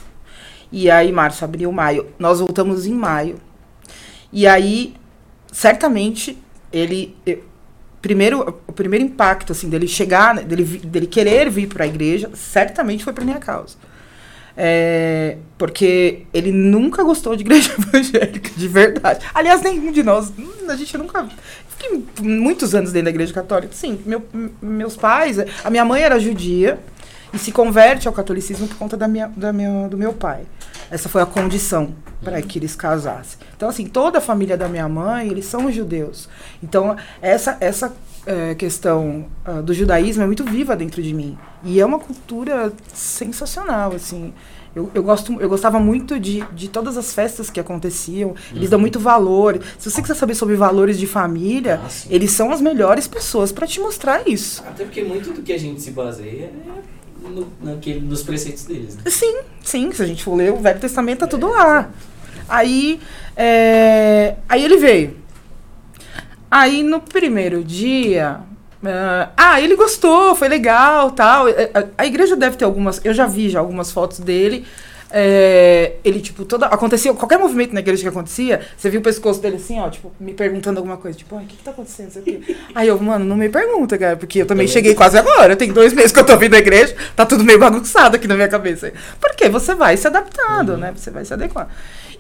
[0.72, 2.08] E aí, março, abril, maio.
[2.20, 3.38] Nós voltamos em maio.
[4.32, 4.94] E aí,
[5.52, 6.38] certamente,
[6.72, 7.16] ele.
[8.02, 12.30] primeiro, o primeiro impacto, assim, dele chegar, né, dele, dele querer vir para a igreja,
[12.34, 13.76] certamente foi por minha causa.
[14.60, 19.24] É, porque ele nunca gostou de igreja evangélica, de verdade.
[19.34, 20.34] Aliás, nenhum de nós.
[20.38, 21.28] hum, A gente nunca.
[21.70, 23.72] Fiquei muitos anos dentro da igreja católica.
[23.74, 24.26] Sim, meu-
[24.62, 25.38] meus pais.
[25.64, 26.80] A minha mãe era judia
[27.34, 30.44] e se converte ao catolicismo por conta da minha, da minha, do meu pai.
[30.90, 33.40] Essa foi a condição para que eles casassem.
[33.56, 36.30] Então, assim, toda a família da minha mãe, eles são judeus.
[36.64, 37.94] Então, essa, essa
[38.26, 41.38] eh, questão ah, do judaísmo é muito viva dentro de mim.
[41.64, 44.34] E é uma cultura sensacional, assim.
[44.76, 48.36] Eu, eu, gosto, eu gostava muito de, de todas as festas que aconteciam.
[48.54, 49.60] Eles dão muito valor.
[49.80, 53.66] Se você quiser saber sobre valores de família, Ah, eles são as melhores pessoas para
[53.66, 54.64] te mostrar isso.
[54.68, 56.97] Até porque muito do que a gente se baseia é
[57.28, 59.04] no, naquele, nos preceitos deles, né?
[59.08, 59.92] Sim, sim.
[59.92, 61.90] Se a gente for ler o Velho Testamento, tá tudo lá.
[62.48, 63.00] Aí,
[63.36, 65.18] é, aí ele veio.
[66.50, 68.40] Aí no primeiro dia.
[68.86, 71.48] ah, ah, ele gostou, foi legal, tal.
[71.50, 73.04] Eh, A, a igreja deve ter algumas.
[73.04, 74.66] Eu já vi já algumas fotos dele.
[75.10, 76.66] É, ele, tipo, toda.
[76.66, 77.14] Acontecia.
[77.14, 80.34] Qualquer movimento na igreja que acontecia, você viu o pescoço dele assim, ó, tipo, me
[80.34, 81.18] perguntando alguma coisa.
[81.18, 82.10] Tipo, "Ai, o que, que tá acontecendo?
[82.10, 85.56] Isso aqui?" Aí eu, mano, não me pergunta, cara, porque eu também cheguei quase agora.
[85.56, 88.36] Tem dois meses que eu tô vindo da igreja, tá tudo meio bagunçado aqui na
[88.36, 88.92] minha cabeça.
[89.20, 90.78] Porque você vai se adaptando, Uhum.
[90.78, 90.94] né?
[90.94, 91.70] Você vai se adequando.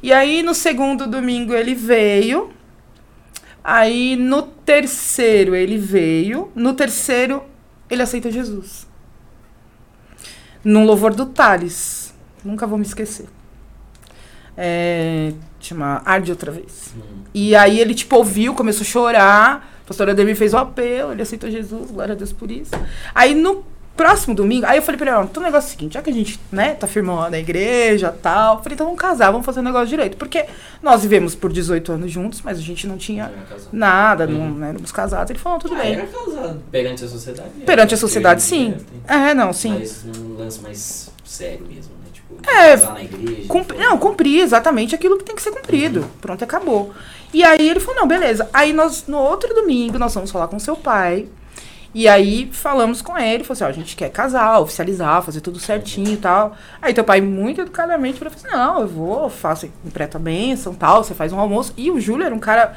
[0.01, 2.51] E aí, no segundo domingo, ele veio.
[3.63, 6.49] Aí, no terceiro, ele veio.
[6.55, 7.43] No terceiro,
[7.89, 8.87] ele aceitou Jesus.
[10.63, 12.06] Num louvor do Thales.
[12.47, 13.25] Nunca vou me esquecer.
[14.55, 16.93] É, chama Arde Outra Vez.
[16.97, 17.01] Hum.
[17.33, 19.73] E aí ele, tipo, ouviu, começou a chorar.
[19.83, 22.71] A pastora Ademir fez o apelo, ele aceitou Jesus, glória a Deus por isso.
[23.13, 23.63] Aí no
[23.95, 26.03] próximo domingo, aí eu falei pra ele, ó, então o negócio é o seguinte, já
[26.03, 29.43] que a gente, né, tá firmando na igreja e tal, falei, então vamos casar, vamos
[29.45, 30.17] fazer o negócio direito.
[30.17, 30.45] Porque
[30.83, 33.31] nós vivemos por 18 anos juntos, mas a gente não tinha
[33.71, 34.53] nada, não Uhum.
[34.55, 35.29] né, éramos casados.
[35.31, 35.93] Ele falou, não, tudo Ah, bem.
[35.93, 36.61] era casado.
[36.69, 37.49] Perante a sociedade.
[37.55, 37.65] era.
[37.65, 38.75] Perante a sociedade, sim.
[39.07, 39.77] É, não, sim.
[39.79, 41.96] Mas um lance mais sério mesmo, né?
[42.45, 43.47] É, na igreja.
[43.47, 46.05] Cumpri- não, cumprir exatamente aquilo que tem que ser cumprido.
[46.21, 46.93] Pronto, acabou.
[47.33, 48.49] E aí ele falou, não, beleza.
[48.53, 51.27] Aí nós, no outro domingo, nós vamos falar com seu pai.
[51.93, 55.59] E aí falamos com ele, falou assim, ó, a gente quer casar, oficializar, fazer tudo
[55.59, 56.55] certinho e tal.
[56.81, 61.03] Aí teu pai, muito educadamente, falou assim, não, eu vou, faço, empreto a bênção tal,
[61.03, 61.73] você faz um almoço.
[61.75, 62.75] E o Júlio era um cara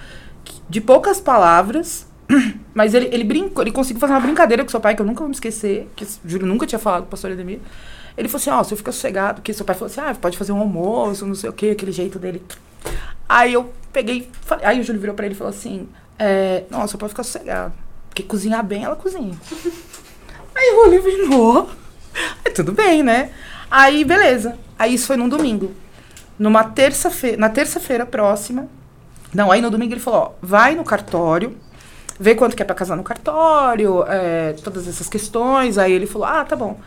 [0.68, 2.06] de poucas palavras,
[2.74, 5.20] mas ele, ele brincou, ele conseguiu fazer uma brincadeira com seu pai, que eu nunca
[5.20, 7.60] vou me esquecer, que Júlio nunca tinha falado com o pastor Edemir.
[8.16, 10.52] Ele falou assim, ó, você fica sossegado, porque seu pai falou assim, ah, pode fazer
[10.52, 12.42] um almoço, não sei o quê, aquele jeito dele.
[13.28, 16.98] Aí eu peguei, falei, aí o Júlio virou pra ele e falou assim, é, nossa,
[16.98, 17.72] pode ficar sossegado.
[18.08, 19.34] Porque cozinhar bem, ela cozinha.
[20.54, 21.70] aí o Júlio virou.
[22.44, 23.30] Aí tudo bem, né?
[23.70, 24.58] Aí, beleza.
[24.78, 25.72] Aí isso foi num domingo.
[26.38, 28.68] Numa terça-feira, na terça-feira próxima.
[29.32, 31.56] Não, aí no domingo ele falou, ó, vai no cartório,
[32.20, 35.78] vê quanto que é pra casar no cartório, é, todas essas questões.
[35.78, 36.78] Aí ele falou, ah, tá bom.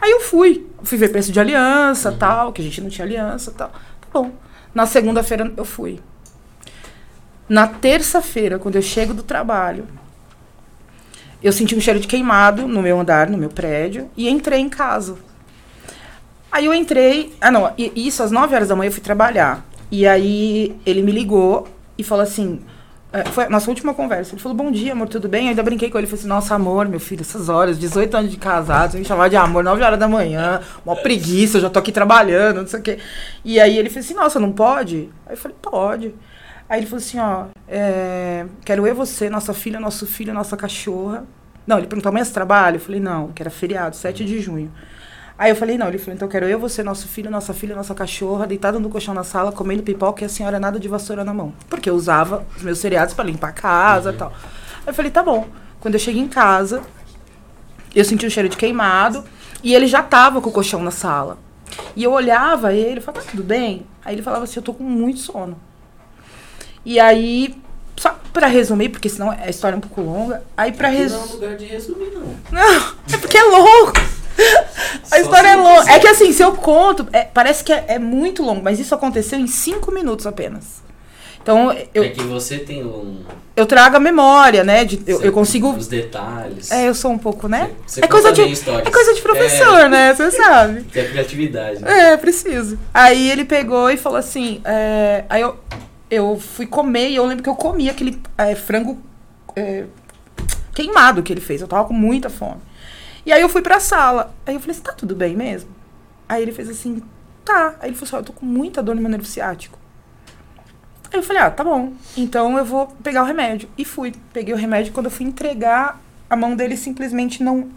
[0.00, 2.18] Aí eu fui, fui ver preço de aliança, Uhum.
[2.18, 3.70] tal, que a gente não tinha aliança, tal.
[3.70, 4.30] Tá bom.
[4.74, 5.98] Na segunda-feira eu fui.
[7.48, 9.86] Na terça-feira, quando eu chego do trabalho,
[11.42, 14.68] eu senti um cheiro de queimado no meu andar, no meu prédio, e entrei em
[14.68, 15.16] casa.
[16.52, 17.34] Aí eu entrei.
[17.40, 19.64] Ah, não, isso às 9 horas da manhã eu fui trabalhar.
[19.90, 21.66] E aí ele me ligou
[21.96, 22.60] e falou assim.
[23.14, 24.34] É, foi a nossa última conversa.
[24.34, 25.44] Ele falou, bom dia, amor, tudo bem?
[25.44, 26.06] Eu ainda brinquei com ele.
[26.08, 29.36] Falei assim, nossa, amor, meu filho, essas horas, 18 anos de casado, me chamar de
[29.36, 32.82] amor, 9 horas da manhã, mó preguiça, eu já tô aqui trabalhando, não sei o
[32.82, 32.98] quê.
[33.44, 35.10] E aí ele fez assim, nossa, não pode?
[35.26, 36.12] Aí eu falei, pode.
[36.68, 41.24] Aí ele falou assim, ó, é, quero eu, você, nossa filha, nosso filho, nossa cachorra.
[41.64, 42.76] Não, ele perguntou, amanhã você trabalha?
[42.76, 44.72] Eu falei, não, que era feriado, 7 de junho.
[45.36, 47.92] Aí eu falei, não, ele falou, então quero eu, você, nosso filho, nossa filha, nossa
[47.92, 51.34] cachorra, deitado no colchão na sala, comendo pipoca e a senhora nada de vassoura na
[51.34, 51.52] mão.
[51.68, 54.28] Porque eu usava os meus seriados pra limpar a casa e tal.
[54.30, 55.48] Aí eu falei, tá bom.
[55.80, 56.82] Quando eu cheguei em casa,
[57.94, 59.24] eu senti um cheiro de queimado
[59.62, 61.36] e ele já tava com o colchão na sala.
[61.96, 63.84] E eu olhava ele e falava, tá tudo bem?
[64.04, 65.58] Aí ele falava assim, eu tô com muito sono.
[66.84, 67.60] E aí,
[67.96, 71.04] só pra resumir, porque senão a história é um pouco longa, aí pra Aqui Não
[71.04, 71.34] é um resumir...
[71.34, 72.36] lugar de resumir, não.
[72.52, 74.13] Não, é porque é louco.
[75.10, 75.90] A história é longa.
[75.90, 78.94] É que assim, se eu conto, é- parece que é, é muito longo, mas isso
[78.94, 80.82] aconteceu em cinco minutos apenas.
[81.42, 83.22] Então, eu, É que você tem um.
[83.54, 84.82] eu trago a memória, né?
[84.84, 85.72] de- eu, eu consigo.
[85.74, 86.70] Os detalhes.
[86.70, 87.70] É, eu sou um pouco, né?
[87.86, 88.70] Você, você É coisa conta de-.
[88.86, 90.14] É coisa de professor, né?
[90.14, 90.84] Você sabe.
[90.84, 91.80] Tem criatividade.
[91.82, 92.12] né?
[92.12, 92.78] É, preciso.
[92.94, 94.62] Aí ele pegou e falou assim.
[94.64, 95.56] é, aí eu,
[96.10, 98.98] eu fui comer e eu lembro que eu comi aquele é, frango
[99.54, 99.84] é,
[100.74, 101.60] queimado que ele fez.
[101.60, 102.60] Eu tava com muita fome.
[103.26, 104.34] E aí eu fui pra sala.
[104.46, 105.70] Aí eu falei assim, tá tudo bem mesmo?
[106.28, 107.02] Aí ele fez assim,
[107.44, 107.76] tá.
[107.80, 109.78] Aí ele falou assim, eu tô com muita dor no meu nervo ciático.
[111.12, 111.92] Aí eu falei, ah, tá bom.
[112.16, 113.68] Então eu vou pegar o remédio.
[113.78, 114.12] E fui.
[114.32, 114.92] Peguei o remédio.
[114.92, 117.70] Quando eu fui entregar, a mão dele simplesmente não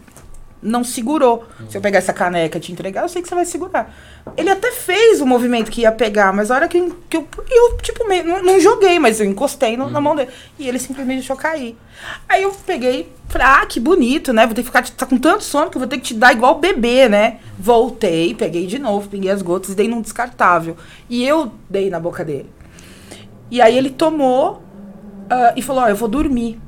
[0.62, 1.44] não segurou.
[1.68, 3.94] Se eu pegar essa caneca e te entregar, eu sei que você vai segurar.
[4.36, 7.76] Ele até fez o movimento que ia pegar, mas a hora que, que eu, eu,
[7.78, 10.30] tipo, meio, não, não joguei, mas eu encostei no- na mão dele.
[10.58, 11.76] E ele simplesmente deixou cair.
[12.28, 14.44] Aí eu peguei, falei, ah, que bonito, né?
[14.46, 16.32] Vou ter que ficar, tá com tanto sono que eu vou ter que te dar
[16.32, 17.38] igual bebê, né?
[17.58, 20.76] Voltei, peguei de novo, peguei as gotas e dei num descartável.
[21.08, 22.50] E eu dei na boca dele.
[23.50, 24.62] E aí ele tomou
[25.30, 26.60] ah, e falou, ó, eu vou dormir.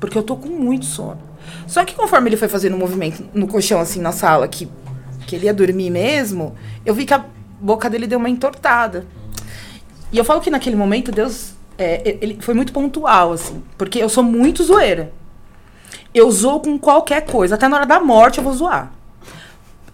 [0.00, 1.25] Porque eu tô com muito sono.
[1.66, 4.68] Só que conforme ele foi fazendo um movimento no colchão, assim, na sala, que,
[5.26, 7.24] que ele ia dormir mesmo, eu vi que a
[7.60, 9.06] boca dele deu uma entortada.
[10.12, 13.62] E eu falo que naquele momento Deus é, ele foi muito pontual, assim.
[13.76, 15.12] Porque eu sou muito zoeira.
[16.14, 17.56] Eu zoo com qualquer coisa.
[17.56, 18.92] Até na hora da morte eu vou zoar.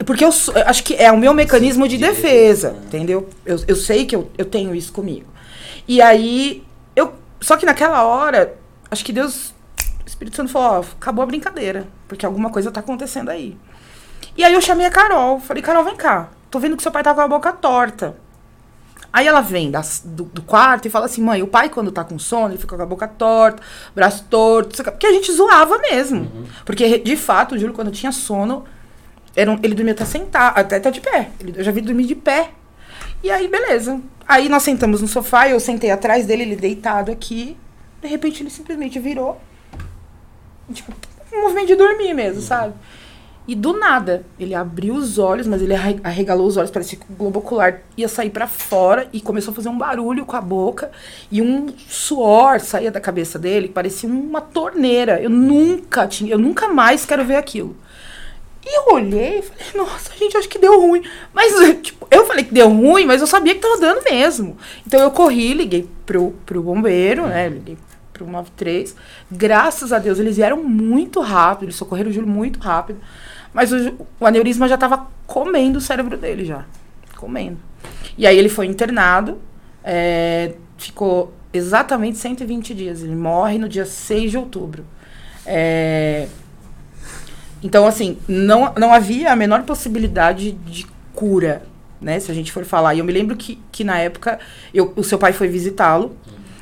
[0.04, 3.28] Porque eu, sou- eu acho que é o meu mecanismo de De defesa, entendeu?
[3.46, 5.26] Eu, eu sei que eu, eu tenho isso comigo.
[5.86, 6.62] E aí,
[6.94, 7.12] eu.
[7.40, 8.54] Só que naquela hora,
[8.90, 9.51] acho que Deus.
[10.04, 11.86] O Espírito Santo falou, ó, acabou a brincadeira.
[12.08, 13.56] Porque alguma coisa tá acontecendo aí.
[14.36, 15.38] E aí eu chamei a Carol.
[15.40, 16.30] Falei, Carol, vem cá.
[16.50, 18.16] Tô vendo que seu pai tá com a boca torta.
[19.12, 22.02] Aí ela vem das- do, do quarto e fala assim, mãe, o pai quando tá
[22.02, 23.62] com sono, ele fica com a boca torta,
[23.94, 26.46] braço torto, porque a gente zoava mesmo.
[26.64, 28.64] Porque, de fato, o Júlio, quando tinha sono,
[29.36, 31.30] era um- ele dormia até sentar, até tá de pé.
[31.40, 32.52] Ele, eu já vi dormir de pé.
[33.22, 34.00] E aí, beleza.
[34.26, 37.54] Aí nós sentamos no sofá, eu sentei atrás dele, ele deitado aqui.
[38.00, 39.38] De repente, ele simplesmente virou.
[40.72, 40.92] Tipo,
[41.32, 42.74] um movimento de dormir mesmo, sabe?
[43.48, 47.04] E do nada, ele abriu os olhos, mas ele arre- arregalou os olhos, parecia que
[47.12, 50.40] o globo ocular ia sair pra fora e começou a fazer um barulho com a
[50.40, 50.92] boca
[51.28, 55.20] e um suor saía da cabeça dele, parecia uma torneira.
[55.20, 57.76] Eu nunca tinha, eu nunca mais quero ver aquilo.
[58.64, 61.02] E eu olhei e falei, nossa, gente, acho que deu ruim.
[61.34, 61.52] Mas,
[61.82, 64.56] tipo, eu falei que deu ruim, mas eu sabia que tava dando mesmo.
[64.86, 67.48] Então eu corri, liguei pro, pro bombeiro, né?
[67.48, 67.76] Liguei
[68.12, 68.94] pro 93.
[69.30, 73.00] Graças a Deus, eles vieram muito rápido, eles socorreram o Júlio muito rápido.
[73.52, 76.64] Mas o, o aneurisma já tava comendo o cérebro dele já.
[77.16, 77.58] Comendo.
[78.16, 79.38] E aí ele foi internado,
[79.84, 83.02] é, ficou exatamente 120 dias.
[83.02, 84.84] Ele morre no dia 6 de outubro.
[85.44, 86.28] É,
[87.62, 91.62] então, assim, não, não havia a menor possibilidade de cura,
[92.00, 92.18] né?
[92.18, 92.94] Se a gente for falar.
[92.94, 94.38] E eu me lembro que, que na época,
[94.74, 96.16] eu, o seu pai foi visitá-lo.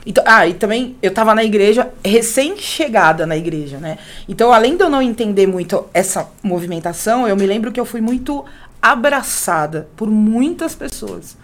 [0.07, 3.98] Então, ah, e também eu tava na igreja, recém-chegada na igreja, né?
[4.28, 8.01] Então, além de eu não entender muito essa movimentação, eu me lembro que eu fui
[8.01, 8.44] muito
[8.80, 11.36] abraçada por muitas pessoas.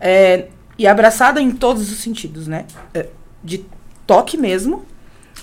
[0.00, 0.46] É,
[0.78, 2.64] e abraçada em todos os sentidos, né?
[2.94, 3.06] É,
[3.44, 3.66] de
[4.06, 4.84] toque mesmo,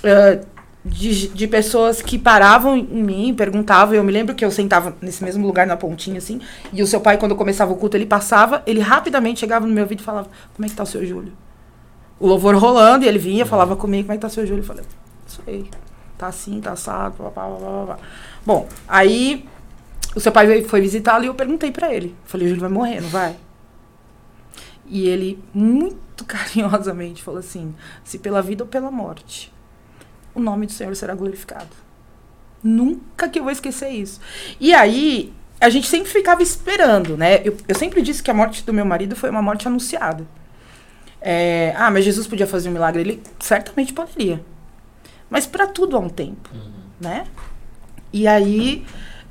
[0.02, 0.40] é,
[0.84, 3.94] de, de pessoas que paravam em mim, perguntavam.
[3.94, 6.40] Eu me lembro que eu sentava nesse mesmo lugar na pontinha, assim,
[6.72, 9.84] e o seu pai, quando começava o culto, ele passava, ele rapidamente chegava no meu
[9.84, 11.32] ouvido e falava: Como é que tá o seu Júlio?
[12.20, 14.62] O louvor rolando, e ele vinha, falava comigo: Como é que tá o seu Júlio?
[14.62, 14.84] Eu falei:
[15.26, 15.70] Isso aí,
[16.16, 17.98] tá assim, tá assado, blá, blá, blá, blá.
[18.44, 19.48] Bom, aí
[20.14, 22.14] o seu pai foi visitá-lo e eu perguntei para ele.
[22.24, 23.36] Falei: Júlio vai morrer, não vai?
[24.86, 29.52] E ele, muito carinhosamente, falou assim: se pela vida ou pela morte,
[30.34, 31.88] o nome do Senhor será glorificado.
[32.62, 34.20] Nunca que eu vou esquecer isso.
[34.58, 37.40] E aí, a gente sempre ficava esperando, né?
[37.44, 40.26] Eu, eu sempre disse que a morte do meu marido foi uma morte anunciada.
[41.30, 43.02] É, ah, mas Jesus podia fazer um milagre?
[43.02, 44.40] Ele certamente poderia.
[45.28, 46.72] Mas para tudo há um tempo, uhum.
[46.98, 47.26] né?
[48.10, 48.82] E aí,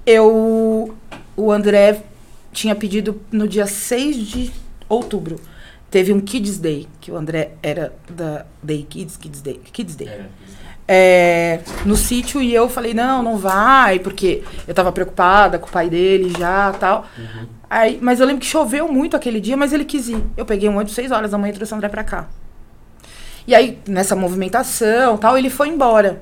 [0.05, 0.95] eu.
[1.35, 2.03] O André
[2.51, 4.51] tinha pedido no dia 6 de
[4.87, 5.41] outubro.
[5.89, 9.59] Teve um Kids Day, que o André era da Day Kids, Kids Day.
[9.71, 10.07] Kids Day.
[10.07, 10.25] É,
[10.87, 15.71] é, no sítio e eu falei, não, não vai, porque eu tava preocupada com o
[15.71, 17.05] pai dele já tal.
[17.17, 17.47] Uhum.
[17.69, 20.23] Aí, mas eu lembro que choveu muito aquele dia, mas ele quis ir.
[20.37, 22.27] Eu peguei um ônibus 6 horas da manhã e trouxe o André pra cá.
[23.45, 26.21] E aí, nessa movimentação tal, ele foi embora.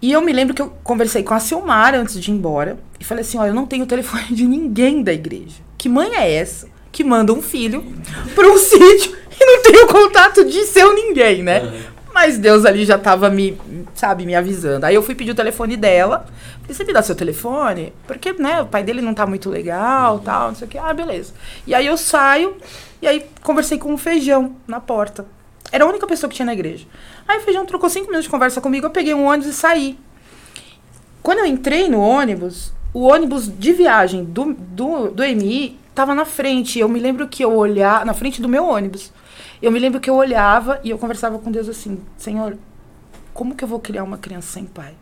[0.00, 3.04] E eu me lembro que eu conversei com a Silmar antes de ir embora e
[3.04, 5.62] falei assim: olha, eu não tenho o telefone de ninguém da igreja.
[5.78, 6.72] Que mãe é essa?
[6.92, 7.82] que manda um filho
[8.34, 11.86] para um sítio e não tem o contato de seu ninguém, né?
[12.22, 12.26] Uhum.
[12.26, 13.58] Mas Deus ali já tava me,
[13.94, 14.86] sabe, me avisando.
[14.86, 16.24] Aí eu fui pedir o telefone dela.
[16.60, 17.92] Falei, você me dá seu telefone?
[18.06, 20.78] Porque, né, o pai dele não tá muito legal, tal, não sei o que.
[20.78, 21.32] Ah, beleza.
[21.66, 22.56] E aí eu saio
[23.00, 25.26] e aí conversei com o Feijão na porta.
[25.72, 26.86] Era a única pessoa que tinha na igreja.
[27.26, 29.98] Aí o Feijão trocou cinco minutos de conversa comigo, eu peguei um ônibus e saí.
[31.22, 36.24] Quando eu entrei no ônibus, o ônibus de viagem do, do, do MI tava na
[36.24, 36.78] frente.
[36.78, 39.12] Eu me lembro que eu olhava, na frente do meu ônibus.
[39.62, 42.58] Eu me lembro que eu olhava e eu conversava com Deus assim: Senhor,
[43.32, 44.94] como que eu vou criar uma criança sem pai?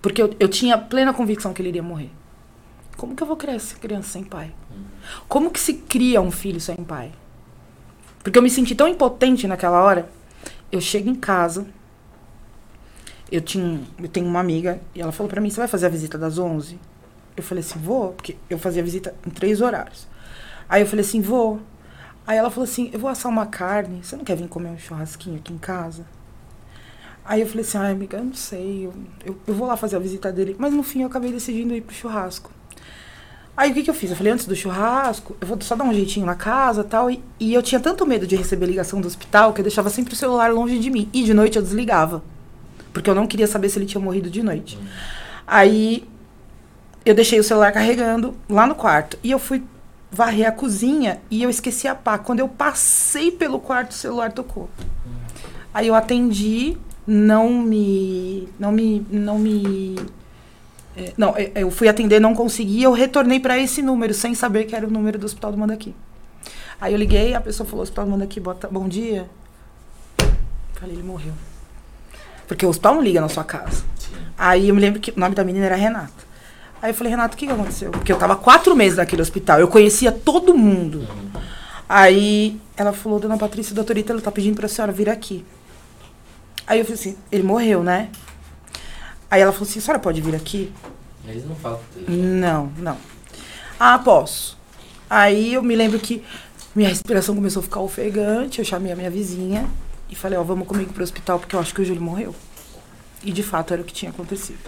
[0.00, 2.10] Porque eu, eu tinha plena convicção que ele iria morrer.
[2.96, 4.52] Como que eu vou criar essa criança sem pai?
[5.28, 7.12] Como que se cria um filho sem pai?
[8.22, 10.08] Porque eu me senti tão impotente naquela hora.
[10.70, 11.66] Eu chego em casa.
[13.30, 15.90] Eu tinha, eu tenho uma amiga e ela falou para mim: "Você vai fazer a
[15.90, 16.78] visita das 11?"
[17.36, 20.06] Eu falei assim, vou, porque eu fazia visita em três horários.
[20.68, 21.60] Aí eu falei assim, vou.
[22.26, 24.78] Aí ela falou assim, eu vou assar uma carne, você não quer vir comer um
[24.78, 26.04] churrasquinho aqui em casa?
[27.24, 28.94] Aí eu falei assim, ai amiga, eu não sei, eu,
[29.24, 30.56] eu, eu, vou lá fazer a visita dele.
[30.58, 32.50] Mas no fim eu acabei decidindo ir pro churrasco.
[33.56, 34.10] Aí o que, que eu fiz?
[34.10, 37.16] Eu falei, antes do churrasco, eu vou só dar um jeitinho na casa tal, e
[37.16, 37.24] tal.
[37.38, 40.16] E eu tinha tanto medo de receber ligação do hospital que eu deixava sempre o
[40.16, 41.08] celular longe de mim.
[41.12, 42.22] E de noite eu desligava.
[42.92, 44.76] Porque eu não queria saber se ele tinha morrido de noite.
[44.76, 44.86] Hum.
[45.46, 46.08] Aí
[47.04, 49.18] eu deixei o celular carregando lá no quarto.
[49.22, 49.62] E eu fui
[50.12, 52.18] varrer a cozinha e eu esqueci a pá.
[52.18, 54.68] Quando eu passei pelo quarto, o celular tocou.
[55.72, 58.48] Aí eu atendi, não me.
[58.58, 59.06] Não me.
[59.10, 59.96] Não me.
[60.94, 64.64] É, não, é, eu fui atender, não consegui, eu retornei para esse número, sem saber
[64.64, 65.94] que era o número do Hospital do Mandaqui.
[66.78, 69.26] Aí eu liguei, a pessoa falou: Hospital do Mandaqui, bota, bom dia.
[70.74, 71.32] Falei, ele morreu.
[72.46, 73.84] Porque o hospital não liga na sua casa.
[74.36, 76.31] Aí eu me lembro que o nome da menina era Renata.
[76.82, 77.92] Aí eu falei, Renato, o que, que aconteceu?
[77.92, 81.06] Porque eu tava quatro meses naquele hospital, eu conhecia todo mundo.
[81.88, 85.44] Aí ela falou, dona Patrícia, doutorita, ela tá pedindo pra senhora vir aqui.
[86.66, 88.10] Aí eu falei assim, ele morreu, né?
[89.30, 90.72] Aí ela falou assim, a senhora pode vir aqui?
[91.24, 91.78] Eles não falam.
[92.08, 92.98] Não, não.
[93.78, 94.58] Ah, posso.
[95.08, 96.24] Aí eu me lembro que
[96.74, 99.68] minha respiração começou a ficar ofegante, eu chamei a minha vizinha
[100.10, 102.34] e falei, ó, vamos comigo pro hospital porque eu acho que o Júlio morreu.
[103.24, 104.58] E de fato era o que tinha acontecido.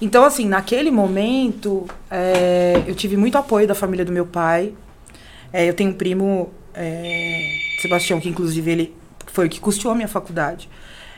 [0.00, 4.74] Então, assim, naquele momento, é, eu tive muito apoio da família do meu pai.
[5.52, 8.94] É, eu tenho um primo, é, Sebastião, que inclusive ele
[9.26, 10.68] foi o que custeou a minha faculdade.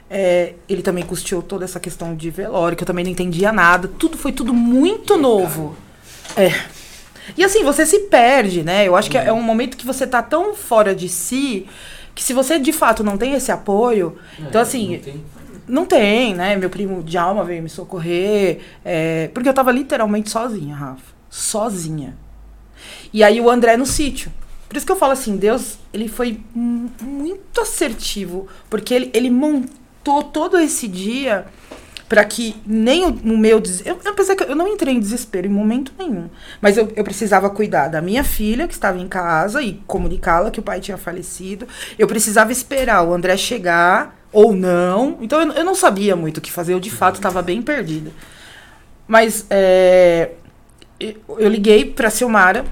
[0.08, 3.88] É, ele também custeou toda essa questão de velório, que eu também não entendia nada.
[3.88, 5.76] Tudo foi tudo muito novo.
[6.36, 6.52] É.
[7.36, 8.86] E assim, você se perde, né?
[8.86, 11.66] Eu acho que é um momento que você tá tão fora de si
[12.14, 14.18] que se você de fato não tem esse apoio.
[14.38, 15.00] É, então, assim,
[15.68, 16.56] não tem, né?
[16.56, 18.60] Meu primo de alma veio me socorrer.
[18.84, 21.14] É, porque eu tava literalmente sozinha, Rafa.
[21.30, 22.16] Sozinha.
[23.12, 24.32] E aí o André no sítio.
[24.68, 28.48] Por isso que eu falo assim, Deus, ele foi muito assertivo.
[28.68, 31.46] Porque ele, ele montou todo esse dia
[32.08, 35.92] para que nem o, o meu eu, que eu não entrei em desespero em momento
[35.98, 40.50] nenhum, mas eu, eu precisava cuidar da minha filha que estava em casa e comunicá-la
[40.50, 41.68] que o pai tinha falecido.
[41.98, 45.18] Eu precisava esperar o André chegar ou não.
[45.20, 48.10] Então eu, eu não sabia muito o que fazer, eu de fato estava bem perdida.
[49.06, 50.32] Mas é,
[51.00, 52.64] eu liguei pra Silmara.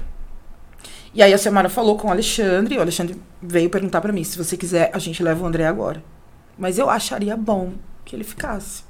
[1.13, 2.75] E aí a Silmara falou com o Alexandre.
[2.75, 5.65] E o Alexandre veio perguntar para mim: se você quiser, a gente leva o André
[5.65, 6.03] agora.
[6.57, 7.73] Mas eu acharia bom
[8.05, 8.83] que ele ficasse.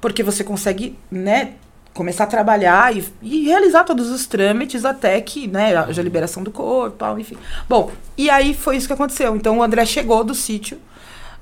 [0.00, 1.54] Porque você consegue, né,
[1.92, 6.50] começar a trabalhar e, e, realizar todos os trâmites até que, né, haja liberação do
[6.50, 7.36] corpo, enfim.
[7.68, 9.34] Bom, e aí foi isso que aconteceu.
[9.36, 10.78] Então o André chegou do sítio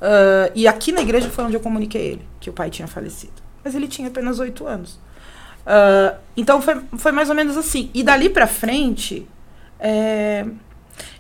[0.03, 3.43] uh, e aqui na igreja foi onde eu comuniquei ele, que o pai tinha falecido.
[3.65, 4.99] Mas ele tinha apenas oito anos.
[5.63, 7.91] Uh, então foi, foi mais ou menos assim.
[7.95, 9.27] E dali pra frente,
[9.79, 10.45] é,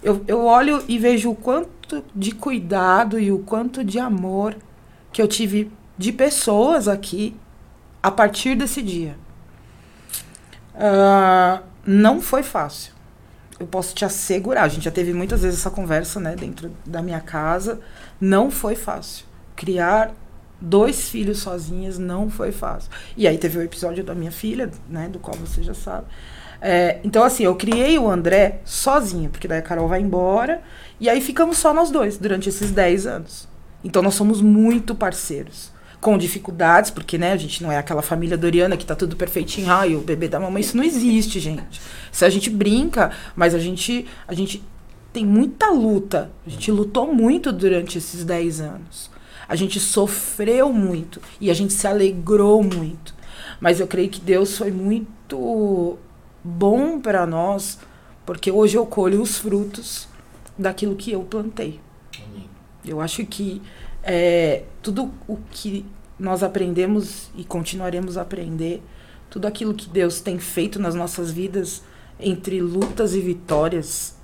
[0.02, 4.56] eu, eu olho e vejo o quanto de cuidado e o quanto de amor
[5.12, 7.36] que eu tive de pessoas aqui
[8.02, 9.16] a partir desse dia.
[10.74, 12.91] Uh, não foi fácil.
[13.62, 14.64] Eu posso te assegurar.
[14.64, 17.80] A gente já teve muitas vezes essa conversa, né, dentro da minha casa.
[18.20, 19.24] Não foi fácil.
[19.54, 20.12] Criar
[20.60, 22.90] dois filhos sozinhas não foi fácil.
[23.16, 26.06] E aí teve o episódio da minha filha, né, do qual você já sabe.
[26.60, 30.60] É, então, assim, eu criei o André sozinha, porque daí a Carol vai embora.
[30.98, 33.48] E aí ficamos só nós dois durante esses 10 anos.
[33.84, 35.70] Então, nós somos muito parceiros
[36.02, 39.70] com dificuldades, porque né, a gente não é aquela família doriana que tá tudo perfeitinho,
[39.70, 41.80] ai, o bebê da mamãe, isso não existe, gente.
[42.10, 44.60] Se a gente brinca, mas a gente a gente
[45.12, 46.32] tem muita luta.
[46.44, 49.10] A gente lutou muito durante esses 10 anos.
[49.48, 53.14] A gente sofreu muito e a gente se alegrou muito.
[53.60, 55.98] Mas eu creio que Deus foi muito
[56.42, 57.78] bom para nós,
[58.26, 60.08] porque hoje eu colho os frutos
[60.58, 61.80] daquilo que eu plantei.
[62.84, 63.62] Eu acho que
[64.02, 65.86] é, tudo o que
[66.18, 68.82] nós aprendemos e continuaremos a aprender,
[69.30, 71.82] tudo aquilo que Deus tem feito nas nossas vidas,
[72.20, 74.14] entre lutas e vitórias,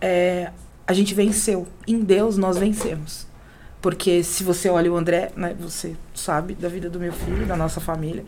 [0.00, 0.50] é,
[0.86, 1.66] a gente venceu.
[1.86, 3.26] Em Deus nós vencemos.
[3.80, 7.56] Porque se você olha o André, né, você sabe da vida do meu filho, da
[7.56, 8.24] nossa família,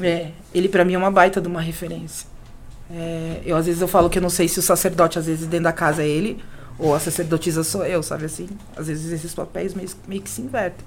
[0.00, 2.26] é, ele para mim é uma baita de uma referência.
[2.90, 5.46] É, eu às vezes eu falo que eu não sei se o sacerdote às vezes
[5.46, 6.42] dentro da casa é ele
[6.82, 8.48] ou a sacerdotisa sou eu, sabe assim?
[8.76, 10.84] Às vezes esses papéis meio, meio que se invertem.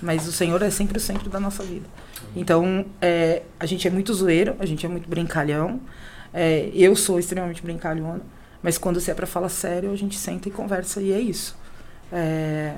[0.00, 1.86] Mas o Senhor é sempre o centro da nossa vida.
[2.34, 5.78] Então, é, a gente é muito zoeiro, a gente é muito brincalhão.
[6.32, 8.22] É, eu sou extremamente brincalhona.
[8.62, 11.56] Mas quando você é para falar sério, a gente senta e conversa e é isso.
[12.10, 12.72] É,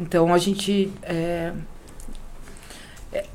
[0.00, 0.92] então, a gente...
[1.02, 1.52] É,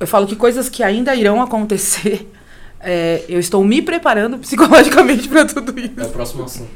[0.00, 2.28] eu falo que coisas que ainda irão acontecer...
[2.84, 5.92] É, eu estou me preparando psicologicamente para tudo isso.
[5.96, 6.68] É o próximo assunto.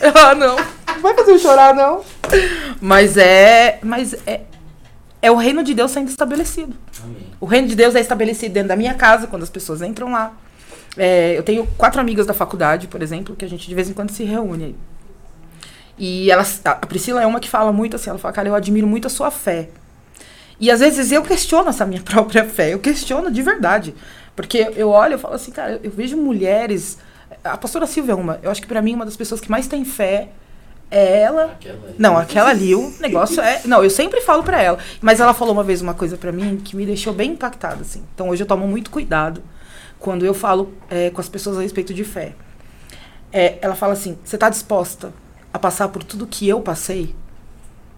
[0.14, 0.56] ah, não.
[0.56, 2.02] Não vai fazer eu chorar, não.
[2.80, 3.78] Mas é.
[3.82, 4.42] Mas é.
[5.22, 6.74] É o reino de Deus sendo estabelecido.
[7.02, 7.26] Amém.
[7.38, 10.32] O reino de Deus é estabelecido dentro da minha casa, quando as pessoas entram lá.
[10.96, 13.92] É, eu tenho quatro amigas da faculdade, por exemplo, que a gente de vez em
[13.92, 14.74] quando se reúne.
[15.98, 18.86] E elas, a Priscila é uma que fala muito assim, ela fala, cara, eu admiro
[18.86, 19.68] muito a sua fé.
[20.58, 23.94] E às vezes eu questiono essa minha própria fé, eu questiono de verdade.
[24.34, 26.98] Porque eu olho e falo assim, cara, eu vejo mulheres
[27.44, 28.38] a pastora Silvia é uma.
[28.42, 30.28] Eu acho que para mim uma das pessoas que mais tem fé
[30.90, 31.44] é ela.
[31.44, 33.62] Aquela não, aquela ali, o negócio é.
[33.64, 34.78] Não, eu sempre falo para ela.
[35.00, 38.02] Mas ela falou uma vez uma coisa para mim que me deixou bem impactada, assim.
[38.14, 39.42] Então hoje eu tomo muito cuidado
[39.98, 42.32] quando eu falo é, com as pessoas a respeito de fé.
[43.32, 45.12] É, ela fala assim: você está disposta
[45.52, 47.14] a passar por tudo que eu passei?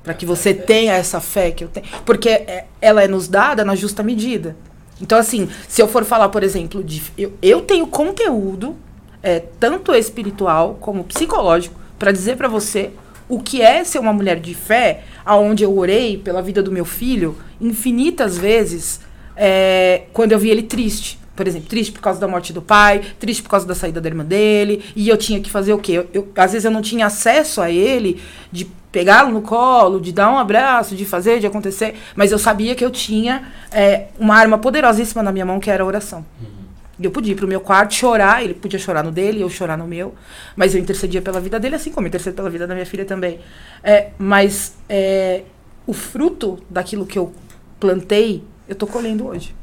[0.03, 1.87] Para que você tenha essa fé que eu tenho.
[2.05, 4.57] Porque é, ela é nos dada na justa medida.
[5.01, 7.03] Então, assim, se eu for falar, por exemplo, de.
[7.17, 8.77] Eu, eu tenho conteúdo
[9.23, 12.91] é, tanto espiritual como psicológico, para dizer para você
[13.29, 16.85] o que é ser uma mulher de fé, aonde eu orei pela vida do meu
[16.85, 19.01] filho infinitas vezes,
[19.37, 21.19] é, quando eu vi ele triste.
[21.35, 24.09] Por exemplo, triste por causa da morte do pai, triste por causa da saída da
[24.09, 25.93] irmã dele, e eu tinha que fazer o quê?
[25.93, 28.21] Eu, eu, às vezes eu não tinha acesso a ele,
[28.51, 32.75] de pegá-lo no colo, de dar um abraço, de fazer, de acontecer, mas eu sabia
[32.75, 36.23] que eu tinha é, uma arma poderosíssima na minha mão, que era a oração.
[36.39, 36.62] Uhum.
[37.01, 39.87] Eu podia ir pro meu quarto chorar, ele podia chorar no dele, eu chorar no
[39.87, 40.15] meu,
[40.55, 43.05] mas eu intercedia pela vida dele, assim como eu intercedo pela vida da minha filha
[43.05, 43.41] também.
[43.83, 45.43] É, mas é,
[45.87, 47.33] o fruto daquilo que eu
[47.81, 49.55] plantei, eu tô colhendo hoje.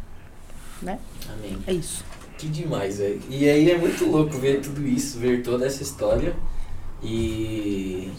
[0.82, 1.00] Né?
[1.32, 1.58] Amém.
[1.68, 2.04] É isso.
[2.38, 3.22] Que demais, velho.
[3.30, 6.34] E aí é muito louco ver tudo isso, ver toda essa história.
[7.04, 8.12] E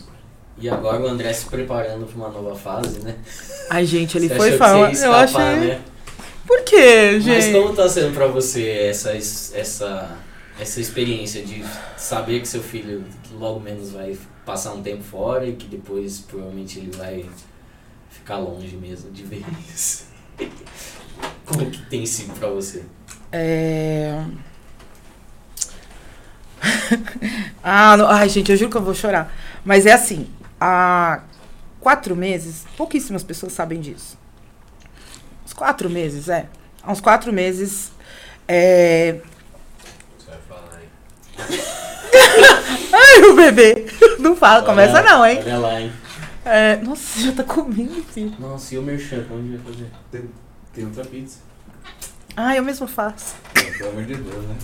[0.60, 3.16] e agora o André se preparando para uma nova fase, né?
[3.70, 4.92] Ai, gente, ele Você foi falar.
[4.92, 5.40] Eu achei.
[5.40, 5.80] Né?
[6.50, 7.52] Por quê, gente?
[7.52, 10.18] Mas como tá sendo pra você essa, essa,
[10.58, 11.64] essa experiência de
[11.96, 16.80] saber que seu filho logo menos vai passar um tempo fora e que depois provavelmente
[16.80, 17.24] ele vai
[18.10, 20.06] ficar longe mesmo de vez?
[21.46, 22.82] Como que tem sido pra você?
[23.30, 24.24] É...
[27.62, 28.08] ah, não...
[28.08, 29.32] ai, gente, eu juro que eu vou chorar.
[29.64, 30.28] Mas é assim,
[30.60, 31.22] há
[31.78, 34.18] quatro meses, pouquíssimas pessoas sabem disso
[35.60, 36.46] quatro meses, é.
[36.82, 37.92] Há uns quatro meses,
[38.48, 39.20] É...
[40.18, 41.60] Você vai falar aí.
[42.92, 43.86] Ai, o bebê.
[44.18, 45.38] Não fala, começa Olha- não, hein?
[45.44, 45.92] Olha lá, hein?
[46.46, 46.76] É...
[46.76, 48.34] Nossa, já tá comendo, filho.
[48.38, 49.26] Nossa, e o merchan?
[49.30, 49.90] Onde vai fazer?
[50.10, 50.24] Tem,
[50.74, 51.38] tem outra pizza.
[52.34, 53.34] Ah, eu mesmo faço.
[53.52, 54.56] Pelo amor de Deus, né?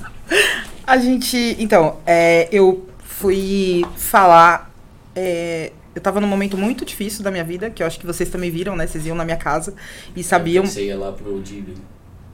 [0.87, 1.57] A gente.
[1.59, 4.71] Então, é, eu fui falar.
[5.15, 8.29] é, eu tava num momento muito difícil da minha vida, que eu acho que vocês
[8.29, 8.87] também viram, né?
[8.87, 9.73] Vocês iam na minha casa
[10.15, 10.67] e sabiam.
[10.67, 11.69] Você ia lá pro Dib.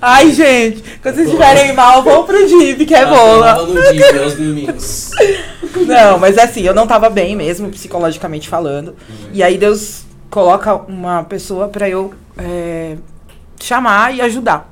[0.00, 3.44] Ai, gente, quando vocês estiverem mal, vão pro Jeep, que é boa.
[3.44, 5.10] Tava no Dib aos domingos.
[5.84, 8.94] Não, mas é assim, eu não tava bem mesmo, psicologicamente falando.
[9.32, 12.96] E aí Deus coloca uma pessoa pra eu é,
[13.60, 14.70] chamar e ajudar.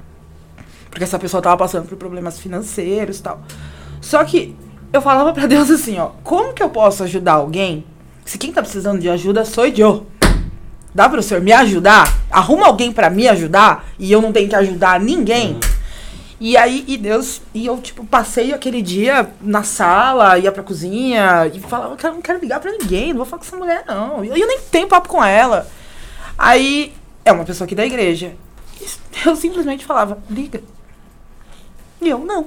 [0.88, 3.42] Porque essa pessoa tava passando por problemas financeiros e tal.
[4.00, 4.56] Só que
[4.92, 7.84] eu falava pra Deus assim, ó, como que eu posso ajudar alguém
[8.24, 10.06] se quem tá precisando de ajuda sou eu?
[10.94, 12.12] Dá pro senhor me ajudar?
[12.30, 15.58] Arruma alguém pra me ajudar e eu não tenho que ajudar ninguém?
[16.40, 21.50] E aí, e Deus, e eu, tipo, passei aquele dia na sala, ia pra cozinha,
[21.52, 24.24] e falava, cara, não quero ligar pra ninguém, não vou falar com essa mulher, não.
[24.24, 25.66] E eu, eu nem tenho papo com ela.
[26.36, 28.34] Aí, é uma pessoa aqui da igreja.
[29.26, 30.62] Eu simplesmente falava, liga.
[32.00, 32.46] E eu, não.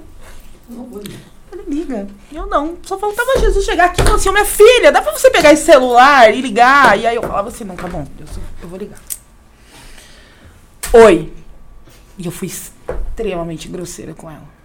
[0.70, 1.31] Não vou ligar.
[1.68, 2.08] Ele liga.
[2.32, 2.78] E eu não.
[2.84, 5.66] Só faltava Jesus chegar aqui e falar assim, minha filha, dá pra você pegar esse
[5.66, 6.98] celular e ligar?
[7.00, 8.30] E aí eu falava assim, não, tá bom, Deus,
[8.62, 9.00] eu vou ligar.
[10.94, 11.32] Oi.
[12.18, 14.62] E eu fui extremamente grosseira com ela.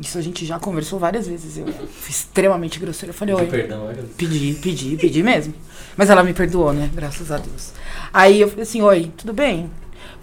[0.00, 1.56] Isso a gente já conversou várias vezes.
[1.56, 3.10] Eu fui extremamente grosseira.
[3.10, 3.46] Eu falei, oi.
[3.46, 3.88] perdão.
[4.16, 5.54] Pedi, pedi, pedi mesmo.
[5.96, 6.90] Mas ela me perdoou, né?
[6.92, 7.72] Graças a Deus.
[8.12, 9.70] Aí eu falei assim, oi, tudo bem?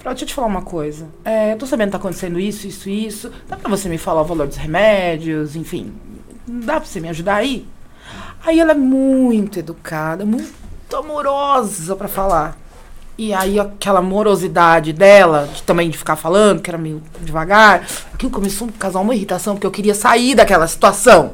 [0.02, 1.08] Falei, deixa eu te falar uma coisa.
[1.24, 3.32] É, eu tô sabendo que tá acontecendo isso, isso, isso.
[3.48, 5.94] Dá pra você me falar o valor dos remédios, enfim.
[6.48, 7.68] Dá pra você me ajudar aí?
[8.44, 10.52] Aí ela é muito educada, muito
[10.96, 12.58] amorosa pra falar.
[13.16, 18.32] E aí aquela morosidade dela, de, também de ficar falando, que era meio devagar, aquilo
[18.32, 21.34] começou a causar uma irritação, porque eu queria sair daquela situação.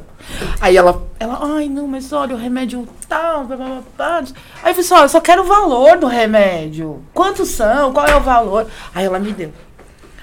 [0.60, 4.18] Aí ela, ela, ai não, mas olha, o remédio tal, blá, blá, blá.
[4.18, 4.26] Aí eu
[4.62, 7.02] falei assim, olha, eu só quero o valor do remédio.
[7.14, 7.94] Quantos são?
[7.94, 8.68] Qual é o valor?
[8.94, 9.52] Aí ela me deu.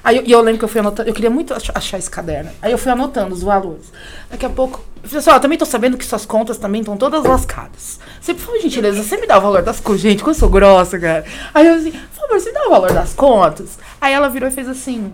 [0.03, 2.51] Aí eu, eu lembro que eu fui anotando, eu queria muito ach- achar esse caderno.
[2.61, 3.91] Aí eu fui anotando os valores.
[4.31, 7.25] Daqui a pouco, eu falei assim, também tô sabendo que suas contas também estão todas
[7.25, 7.99] lascadas.
[8.21, 10.03] Você, por favor, gentileza, você me dá o valor das contas.
[10.03, 11.25] Gente, como eu sou grossa, cara.
[11.55, 13.79] Aí eu assim, por favor, você dá o valor das contas?
[13.99, 15.11] Aí ela virou e fez assim,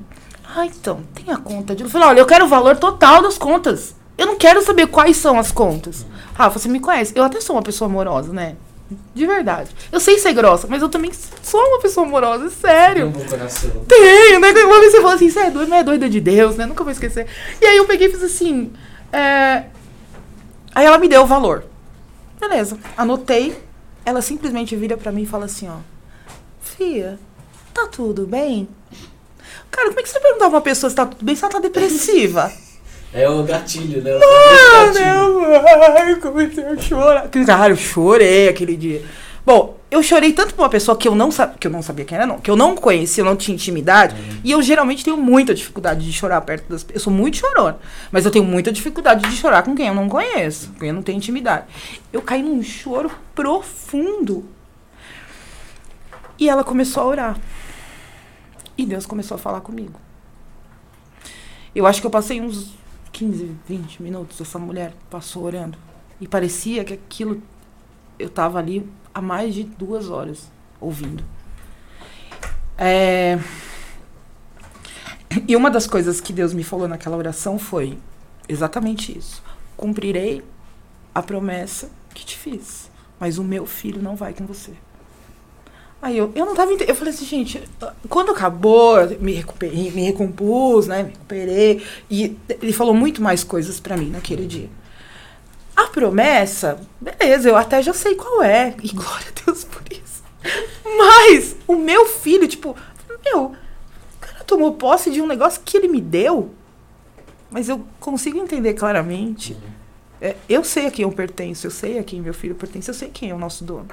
[0.57, 1.85] ah, então, tem a conta de...
[1.85, 3.95] Eu falei, olha, eu quero o valor total das contas.
[4.21, 6.05] Eu não quero saber quais são as contas.
[6.35, 7.15] Rafa, você me conhece.
[7.17, 8.55] Eu até sou uma pessoa amorosa, né?
[9.15, 9.71] De verdade.
[9.91, 11.11] Eu sei ser grossa, mas eu também
[11.43, 13.07] sou uma pessoa amorosa, é Tem sério.
[13.07, 13.71] um bom coração.
[13.89, 14.51] Tenho, né?
[14.51, 16.67] Uma vez você falou assim, você é doida, é doida de Deus, né?
[16.67, 17.27] Nunca vou esquecer.
[17.63, 18.71] E aí eu peguei e fiz assim.
[19.11, 19.65] é,
[20.75, 21.65] Aí ela me deu o valor.
[22.39, 22.79] Beleza.
[22.97, 23.57] Anotei.
[24.05, 25.77] Ela simplesmente vira pra mim e fala assim, ó.
[26.61, 27.19] Fia,
[27.73, 28.69] tá tudo bem?
[29.71, 31.53] Cara, como é que você perguntar pra uma pessoa se tá tudo bem se ela
[31.53, 32.53] tá depressiva?
[33.13, 34.13] É o gatilho, né?
[34.15, 35.05] O Ah, gatilho.
[35.41, 35.55] meu,
[35.97, 37.29] ai, eu comecei a chorar.
[37.29, 39.05] Cara, eu chorei aquele dia.
[39.45, 42.05] Bom, eu chorei tanto por uma pessoa que eu não sabia, que eu não sabia
[42.05, 45.17] quem era, não, que eu não conhecia, eu não tinha intimidade, e eu geralmente tenho
[45.17, 46.95] muita dificuldade de chorar perto das pessoas.
[46.95, 47.79] Eu sou muito chorona,
[48.13, 50.95] mas eu tenho muita dificuldade de chorar com quem eu não conheço, com quem eu
[50.95, 51.65] não tenho intimidade.
[52.13, 54.45] Eu caí num choro profundo.
[56.39, 57.39] E ela começou a orar.
[58.79, 59.99] E Deus começou a falar comigo.
[61.75, 62.73] Eu acho que eu passei uns
[63.13, 65.79] 15, 20 minutos, essa mulher passou orando.
[66.21, 67.43] E parecia que aquilo.
[68.19, 70.51] Eu tava ali há mais de duas horas
[70.81, 71.25] ouvindo.
[72.77, 73.39] É,
[75.47, 77.97] E uma das coisas que Deus me falou naquela oração foi
[78.49, 79.43] exatamente isso.
[79.77, 80.43] Cumprirei
[81.15, 84.73] a promessa que te fiz, mas o meu filho não vai com você.
[86.03, 86.91] Aí eu, eu não tava entendendo.
[86.91, 87.63] Eu falei assim, gente,
[88.09, 91.03] quando acabou, eu me recuperei, me recompus, né?
[91.03, 91.83] Me recuperei.
[92.11, 94.71] E ele falou muito mais coisas pra mim naquele dia.
[95.77, 98.75] A promessa, beleza, eu até já sei qual é.
[98.83, 100.23] E glória a Deus por isso.
[100.85, 102.75] Mas o meu filho, tipo,
[103.25, 106.51] meu, o cara tomou posse de um negócio que ele me deu.
[107.51, 109.57] Mas eu consigo entender claramente.
[110.21, 112.95] É, eu sei a quem eu pertenço, eu sei a quem meu filho pertence, eu
[112.95, 113.89] sei quem é o nosso dono.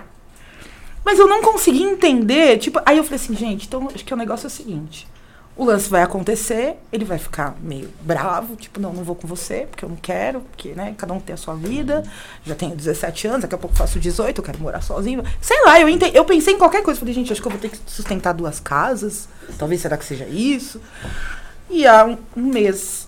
[1.07, 4.17] Mas eu não consegui entender, tipo, aí eu falei assim, gente, então acho que o
[4.17, 5.07] negócio é o seguinte.
[5.55, 9.65] O lance vai acontecer, ele vai ficar meio bravo, tipo, não, não vou com você,
[9.71, 12.03] porque eu não quero, porque, né, cada um tem a sua vida.
[12.43, 15.23] Já tenho 17 anos, daqui a pouco faço 18, eu quero morar sozinho.
[15.39, 16.99] Sei lá, eu, eu pensei em qualquer coisa.
[16.99, 19.29] Falei, gente, acho que eu vou ter que sustentar duas casas.
[19.57, 20.81] Talvez será que seja isso?
[21.69, 23.07] E há um, um mês,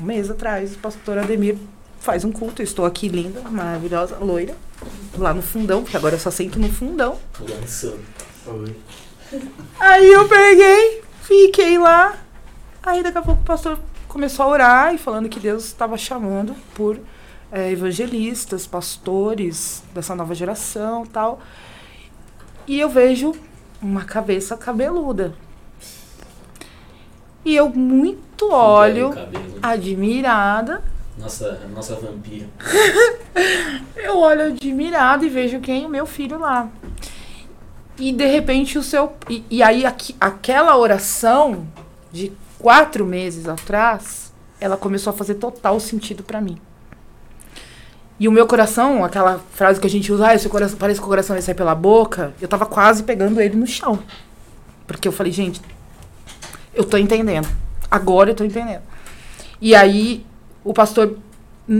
[0.00, 1.56] um mês atrás, o pastor Ademir
[2.00, 2.60] faz um culto.
[2.60, 4.56] Eu estou aqui linda, maravilhosa, loira,
[5.16, 7.18] lá no fundão, porque agora eu só sento no fundão.
[8.46, 8.76] Oi.
[9.78, 12.16] Aí eu peguei, fiquei lá.
[12.82, 16.54] Aí daqui a pouco o pastor começou a orar e falando que Deus estava chamando
[16.74, 16.98] por
[17.50, 21.40] é, evangelistas, pastores dessa nova geração tal.
[22.66, 23.34] E eu vejo
[23.80, 25.34] uma cabeça cabeluda.
[27.44, 29.12] E eu muito olho,
[29.62, 30.82] admirada.
[31.18, 32.46] Nossa, nossa vampira.
[33.96, 35.86] Eu olho admirada e vejo quem?
[35.86, 36.68] O meu filho lá.
[37.98, 39.12] E de repente o seu.
[39.28, 41.66] E, e aí aqui- aquela oração
[42.12, 46.58] de quatro meses atrás, ela começou a fazer total sentido pra mim.
[48.20, 51.04] E o meu coração, aquela frase que a gente usa, ah, seu coração, parece que
[51.04, 53.98] o coração vai sair pela boca, eu tava quase pegando ele no chão.
[54.86, 55.60] Porque eu falei, gente,
[56.74, 57.48] eu tô entendendo.
[57.90, 58.82] Agora eu tô entendendo.
[59.60, 60.24] E aí
[60.66, 61.16] o pastor,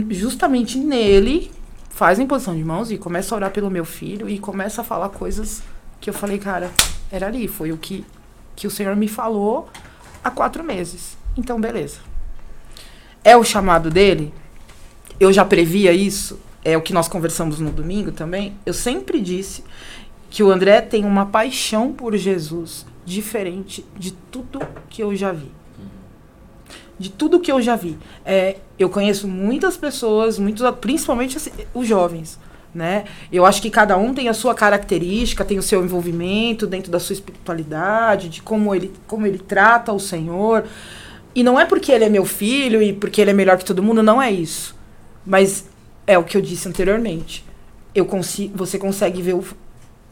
[0.09, 1.51] justamente nele,
[1.89, 4.83] faz a imposição de mãos e começa a orar pelo meu filho e começa a
[4.83, 5.61] falar coisas
[5.99, 6.71] que eu falei, cara,
[7.11, 8.05] era ali, foi o que,
[8.55, 9.67] que o Senhor me falou
[10.23, 11.17] há quatro meses.
[11.35, 11.97] Então, beleza.
[13.25, 14.33] É o chamado dele?
[15.19, 16.39] Eu já previa isso?
[16.63, 18.55] É o que nós conversamos no domingo também?
[18.65, 19.65] Eu sempre disse
[20.29, 25.51] que o André tem uma paixão por Jesus diferente de tudo que eu já vi.
[26.99, 27.97] De tudo que eu já vi.
[28.25, 32.39] É, eu conheço muitas pessoas, muitos, principalmente assim, os jovens,
[32.73, 33.05] né?
[33.31, 36.99] Eu acho que cada um tem a sua característica, tem o seu envolvimento dentro da
[36.99, 40.65] sua espiritualidade, de como ele, como ele trata o Senhor.
[41.35, 43.83] E não é porque ele é meu filho e porque ele é melhor que todo
[43.83, 44.75] mundo, não é isso.
[45.25, 45.65] Mas
[46.07, 47.45] é o que eu disse anteriormente.
[47.93, 48.07] Eu
[48.55, 49.43] você consegue ver o,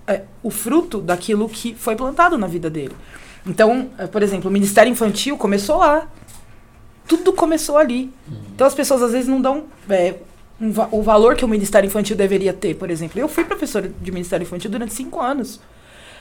[0.08, 2.96] é, o fruto daquilo que foi plantado na vida dele.
[3.46, 6.08] Então, é, por exemplo, o Ministério Infantil começou lá.
[7.08, 8.12] Tudo começou ali.
[8.54, 10.16] Então as pessoas às vezes não dão é,
[10.60, 13.20] um o valor que o Ministério Infantil deveria ter, por exemplo.
[13.20, 15.60] Eu fui professora de Ministério Infantil durante cinco anos.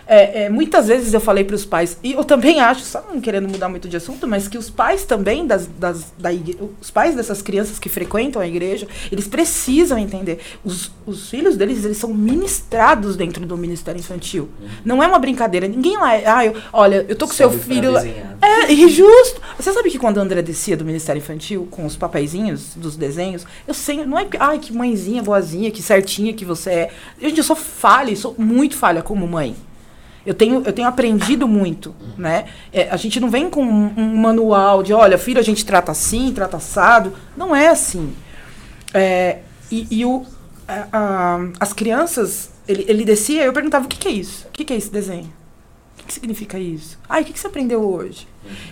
[0.06, 3.20] É, é, muitas vezes eu falei para os pais, e eu também acho, só não
[3.20, 6.90] querendo mudar muito de assunto, mas que os pais também, das, das, da igre- os
[6.90, 10.40] pais dessas crianças que frequentam a igreja, eles precisam entender.
[10.64, 14.48] Os, os filhos deles, eles são ministrados dentro do Ministério Infantil.
[14.84, 15.66] Não é uma brincadeira.
[15.66, 18.04] Ninguém lá, é, ah, eu, olha, eu tô com seu Sobe pra filho lá.
[18.42, 19.40] É, e justo.
[19.58, 23.46] Você sabe que quando a André descia do Ministério Infantil com os papeizinhos dos desenhos,
[23.66, 26.90] eu sei, não é que, ai, que mãezinha, boazinha, que certinha que você é.
[27.20, 29.54] Gente, eu sou falha, sou muito falha como mãe.
[30.26, 32.46] Eu tenho, eu tenho aprendido muito, né?
[32.72, 35.92] É, a gente não vem com um, um manual de, olha, filho, a gente trata
[35.92, 37.12] assim, trata assado.
[37.36, 38.14] Não é assim.
[38.92, 39.38] É,
[39.70, 40.24] e e o,
[40.66, 44.46] a- a- as crianças, ele, ele descia, eu perguntava, o que, que é isso?
[44.48, 45.32] O que, que é esse desenho?
[46.00, 46.98] O que, significa isso?
[47.08, 48.28] Ai, o que, que você aprendeu hoje?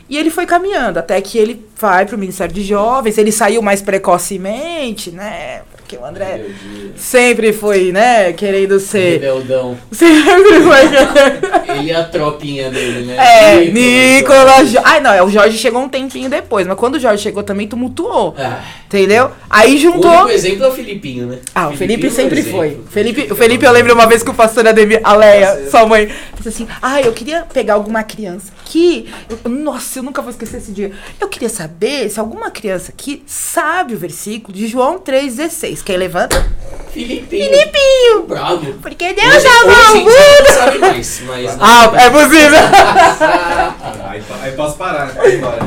[0.08, 3.62] E ele foi caminhando, até que ele vai para o Ministério de Jovens, ele saiu
[3.62, 5.62] mais precocemente, né?
[5.92, 6.92] Porque o André Rebeldia.
[6.96, 9.20] sempre foi, né, querendo ser...
[9.20, 9.76] Rebeldão.
[9.92, 11.76] Sempre foi...
[11.78, 13.16] Ele é a tropinha dele, né?
[13.16, 14.76] É, Nicolas Nicolas.
[14.84, 17.66] Ai, não, é, o Jorge chegou um tempinho depois, mas quando o Jorge chegou também
[17.68, 18.34] tumultuou.
[18.38, 19.30] Ah, Entendeu?
[19.48, 20.10] Aí o juntou.
[20.10, 21.38] único exemplo é o Filipinho, né?
[21.54, 22.58] Ah, o Felipe um sempre exemplo.
[22.58, 22.80] foi.
[22.90, 26.08] Felipe, o Felipe, eu lembro uma vez que o pastor Ademir, a Leia, sua mãe,
[26.36, 29.12] disse assim: Ah, eu queria pegar alguma criança que.
[29.28, 30.92] eu- nossa, eu nunca vou esquecer esse dia.
[31.20, 35.82] Eu queria saber se alguma criança aqui sabe o versículo de João 3,16.
[35.82, 36.42] Quem levanta?
[36.90, 37.50] Filipinho.
[37.50, 38.22] Filipinho!
[38.26, 38.72] Bravo.
[38.80, 40.08] Porque Deus Hoje, amou hoje a o mundo!
[40.48, 41.56] não sabe mais, mas...
[41.60, 42.58] Ah, é possível!
[44.12, 45.14] Aí, aí posso parar, né?
[45.14, 45.58] Pode ir embora.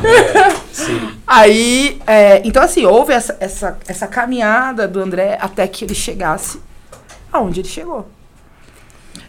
[0.72, 1.10] Sim.
[1.26, 6.60] Aí, é, então assim, houve essa, essa, essa caminhada do André até que ele chegasse
[7.32, 8.08] aonde ele chegou.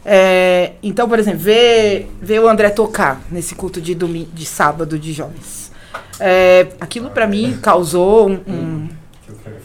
[0.10, 4.98] É, então, por exemplo, ver, ver o André tocar nesse culto de, domingo, de sábado
[4.98, 5.70] de jovens.
[6.18, 8.90] É, aquilo pra mim causou um- um,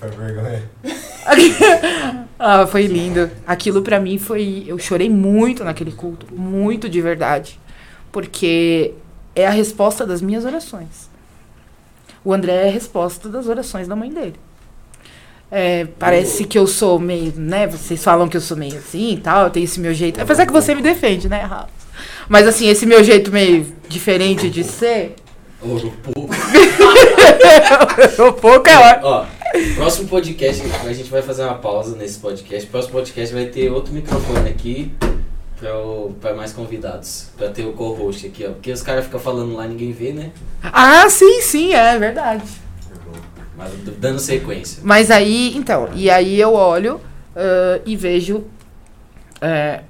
[0.01, 0.63] Foi vergonha.
[2.39, 3.31] ah, foi lindo.
[3.47, 4.65] Aquilo pra mim foi.
[4.67, 6.27] Eu chorei muito naquele culto.
[6.35, 7.61] Muito de verdade.
[8.11, 8.95] Porque
[9.37, 11.09] é a resposta das minhas orações.
[12.25, 14.35] O André é a resposta das orações da mãe dele.
[15.55, 17.67] É, parece que eu sou meio, né?
[17.67, 20.19] Vocês falam que eu sou meio assim e tal, eu tenho esse meu jeito.
[20.19, 21.69] Apesar que você me defende, né, Rafa?
[22.27, 25.15] Mas assim, esse meu jeito meio diferente de ser.
[25.61, 26.35] Ouro pouco.
[28.29, 29.07] um pouco é ótimo.
[29.07, 29.27] Ó,
[29.77, 32.67] próximo podcast, a gente vai fazer uma pausa nesse podcast.
[32.69, 34.91] Próximo podcast vai ter outro microfone aqui
[35.61, 37.27] pra, o- pra mais convidados.
[37.37, 38.53] Pra ter o co-host aqui, ó.
[38.53, 40.31] Porque os caras ficam falando lá, ninguém vê, né?
[40.63, 42.43] Ah, sim, sim, é verdade.
[43.99, 44.81] Dando sequência.
[44.85, 47.01] Mas aí, então, e aí eu olho
[47.35, 48.45] ah, e vejo
[49.41, 49.83] é,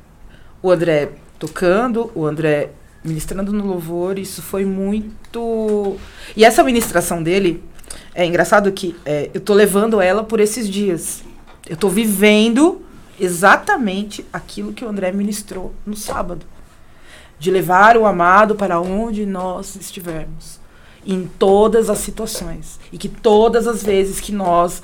[0.62, 2.70] o André tocando, o André
[3.04, 5.96] ministrando no louvor, isso foi muito.
[6.36, 7.62] E essa ministração dele,
[8.14, 11.22] é engraçado que é, eu tô levando ela por esses dias.
[11.68, 12.82] Eu tô vivendo
[13.18, 16.46] exatamente aquilo que o André ministrou no sábado.
[17.38, 20.60] de levar o amado para onde nós estivermos,
[21.06, 24.82] em todas as situações, e que todas as vezes que nós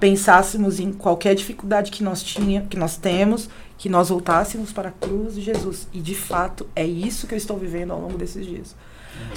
[0.00, 4.92] pensássemos em qualquer dificuldade que nós tinha, que nós temos, que nós voltássemos para a
[4.92, 5.88] cruz de Jesus.
[5.92, 8.76] E de fato é isso que eu estou vivendo ao longo desses dias.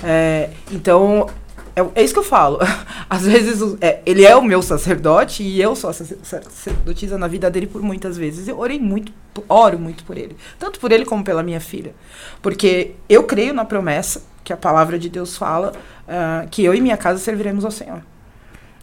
[0.03, 1.27] É, então
[1.75, 2.59] é, é, isso que eu falo.
[3.09, 7.49] Às vezes é, ele é o meu sacerdote e eu sou a sacerdotisa na vida
[7.49, 8.47] dele por muitas vezes.
[8.47, 9.11] Eu orei muito,
[9.47, 11.93] oro muito por ele, tanto por ele como pela minha filha,
[12.41, 15.73] porque eu creio na promessa que a palavra de Deus fala
[16.07, 18.01] uh, que eu e minha casa serviremos ao Senhor.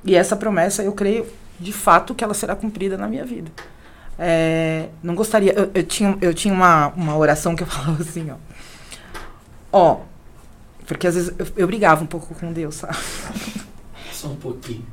[0.05, 1.27] E essa promessa eu creio
[1.59, 3.51] de fato que ela será cumprida na minha vida.
[4.19, 5.53] É, não gostaria.
[5.53, 8.37] Eu, eu, tinha, eu tinha uma, uma oração que eu falava assim, ó.
[9.71, 10.01] Ó,
[10.87, 12.97] porque às vezes eu, eu brigava um pouco com Deus, sabe?
[14.13, 14.85] Só um pouquinho.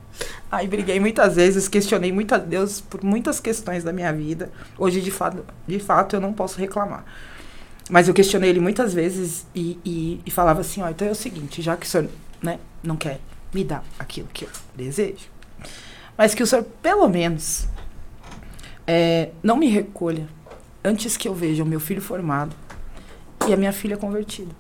[0.52, 4.52] Aí briguei muitas vezes, questionei muito a Deus por muitas questões da minha vida.
[4.78, 7.04] Hoje, de fato, de fato eu não posso reclamar.
[7.90, 11.16] Mas eu questionei ele muitas vezes e, e, e falava assim, ó, então é o
[11.16, 12.10] seguinte, já que o senhor
[12.42, 13.20] né, não quer
[13.54, 15.30] me dar aquilo que eu desejo,
[16.18, 17.68] mas que o senhor, pelo menos,
[18.88, 20.28] é, não me recolha
[20.84, 22.56] antes que eu veja o meu filho formado
[23.48, 24.52] e a minha filha convertida.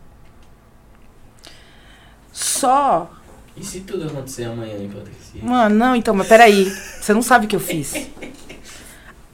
[2.31, 3.11] Só.
[3.55, 5.41] E se tudo acontecer amanhã, hein, Patrícia?
[5.41, 6.65] Mano, não, então, mas peraí.
[6.65, 7.93] Você não sabe o que eu fiz.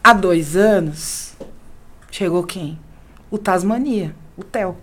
[0.04, 1.34] Há dois anos,
[2.12, 2.78] chegou quem?
[3.32, 4.78] O Tasmania, o Theo.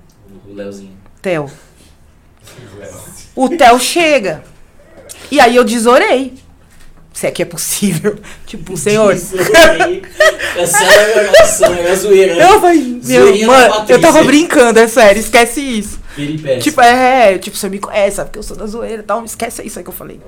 [0.49, 0.97] O Leozinho.
[1.23, 1.51] Theo.
[3.37, 4.43] O Theo chega.
[5.31, 6.35] E aí eu desorei
[7.19, 8.17] se é que é possível.
[8.47, 9.13] Tipo, senhor.
[9.13, 9.37] Essa
[10.85, 12.35] é a é a zoeira.
[12.35, 15.99] Eu falei, meu, mano, eu tava brincando, é sério, esquece isso.
[16.15, 16.61] Peripécia.
[16.61, 19.63] Tipo, é, tipo, você me conhece, sabe que eu sou da zoeira e tal, esquece
[19.67, 20.21] isso aí que eu falei.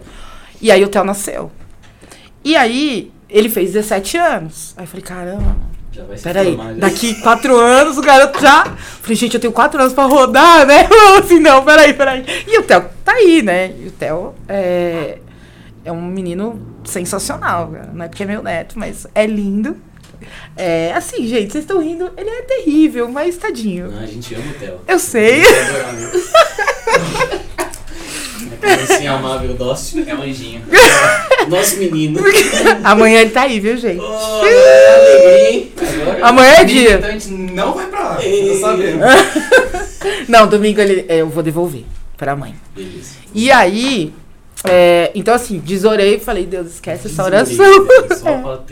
[0.60, 1.50] E aí o Theo nasceu.
[2.44, 4.74] E aí, ele fez 17 anos.
[4.76, 5.56] Aí eu falei, caramba.
[5.92, 8.64] Já vai Peraí, daqui quatro anos o garoto já.
[9.02, 10.88] Falei, gente, eu tenho quatro anos pra rodar, né?
[11.18, 12.24] Assim, não, peraí, peraí.
[12.46, 13.74] E o Theo tá aí, né?
[13.76, 15.18] E o Theo é
[15.84, 19.76] é um menino sensacional, Não é porque é meu neto, mas é lindo.
[20.56, 22.12] É, assim, gente, vocês estão rindo.
[22.16, 23.90] Ele é terrível, mas tadinho.
[23.90, 24.80] Não, a gente ama o Theo.
[24.86, 25.42] Eu sei.
[25.42, 25.44] É
[28.60, 30.04] criancinha amável, dócil.
[30.06, 30.62] É um anjinho.
[31.48, 32.20] Nosso menino.
[32.84, 34.00] Amanhã ele tá aí, viu, gente?
[34.00, 34.40] Oh?
[36.00, 36.94] Agora, Amanhã é dia.
[36.96, 38.22] Então a gente não vai pra lá, tá
[38.60, 39.00] sabendo.
[40.28, 41.84] não, domingo ele, eu vou devolver
[42.16, 42.54] pra mãe.
[42.74, 43.16] Beleza.
[43.34, 44.12] E aí,
[44.68, 47.56] é, então, assim, desorei e falei, Deus, esquece essa oração.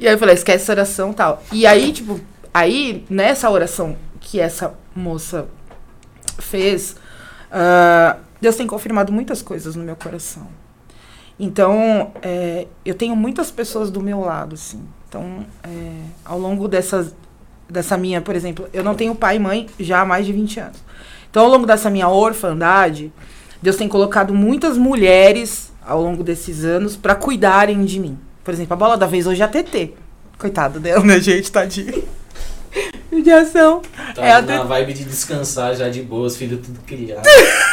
[0.00, 1.42] e aí eu falei, esquece essa oração e tal.
[1.52, 2.20] E aí, tipo,
[2.52, 5.46] aí, nessa oração que essa moça
[6.38, 6.96] fez,
[7.50, 10.48] uh, Deus tem confirmado muitas coisas no meu coração.
[11.44, 14.80] Então, é, eu tenho muitas pessoas do meu lado, assim.
[15.08, 15.92] Então, é,
[16.24, 17.12] ao longo dessas,
[17.68, 20.60] dessa minha, por exemplo, eu não tenho pai e mãe já há mais de 20
[20.60, 20.78] anos.
[21.28, 23.12] Então, ao longo dessa minha orfandade,
[23.60, 28.16] Deus tem colocado muitas mulheres ao longo desses anos para cuidarem de mim.
[28.44, 29.94] Por exemplo, a bola da vez hoje é a TT.
[30.38, 31.50] Coitado dela, né, gente?
[31.50, 32.04] Tadinho.
[33.12, 33.82] Judiação.
[34.14, 37.26] Tá é na vibe de descansar já de boas, filho tudo criado.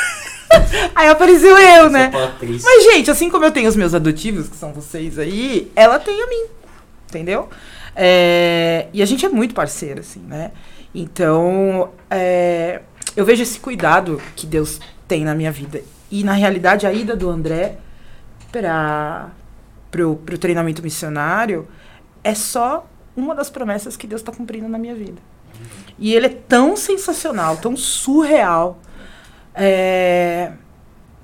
[0.96, 2.10] aí apareceu eu, né?
[2.10, 2.70] Patrícia.
[2.70, 6.22] Mas, gente, assim como eu tenho os meus adotivos, que são vocês aí, ela tem
[6.22, 6.46] a mim.
[7.08, 7.50] Entendeu?
[7.96, 10.52] É, e a gente é muito parceiro, assim, né?
[10.94, 12.82] Então, é,
[13.16, 15.82] eu vejo esse cuidado que Deus tem na minha vida.
[16.12, 17.78] E na realidade a ida do André
[18.52, 19.30] para
[19.92, 21.68] pro, pro treinamento missionário
[22.24, 25.22] é só uma das promessas que Deus está cumprindo na minha vida.
[25.98, 28.80] E ele é tão sensacional, tão surreal,
[29.60, 30.54] é,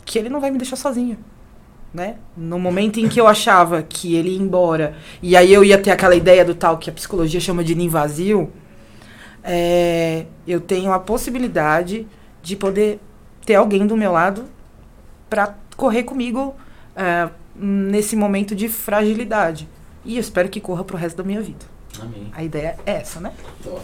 [0.03, 1.17] que ele não vai me deixar sozinho.
[1.93, 2.17] Né?
[2.35, 5.91] No momento em que eu achava que ele ia embora, e aí eu ia ter
[5.91, 8.51] aquela ideia do tal que a psicologia chama de ninho vazio,
[9.41, 12.05] é, eu tenho a possibilidade
[12.43, 12.99] de poder
[13.45, 14.43] ter alguém do meu lado
[15.29, 16.53] para correr comigo
[16.95, 19.69] é, nesse momento de fragilidade.
[20.03, 21.65] E eu espero que corra pro resto da minha vida.
[22.01, 22.29] Amém.
[22.33, 23.31] A ideia é essa, né?
[23.63, 23.83] Top.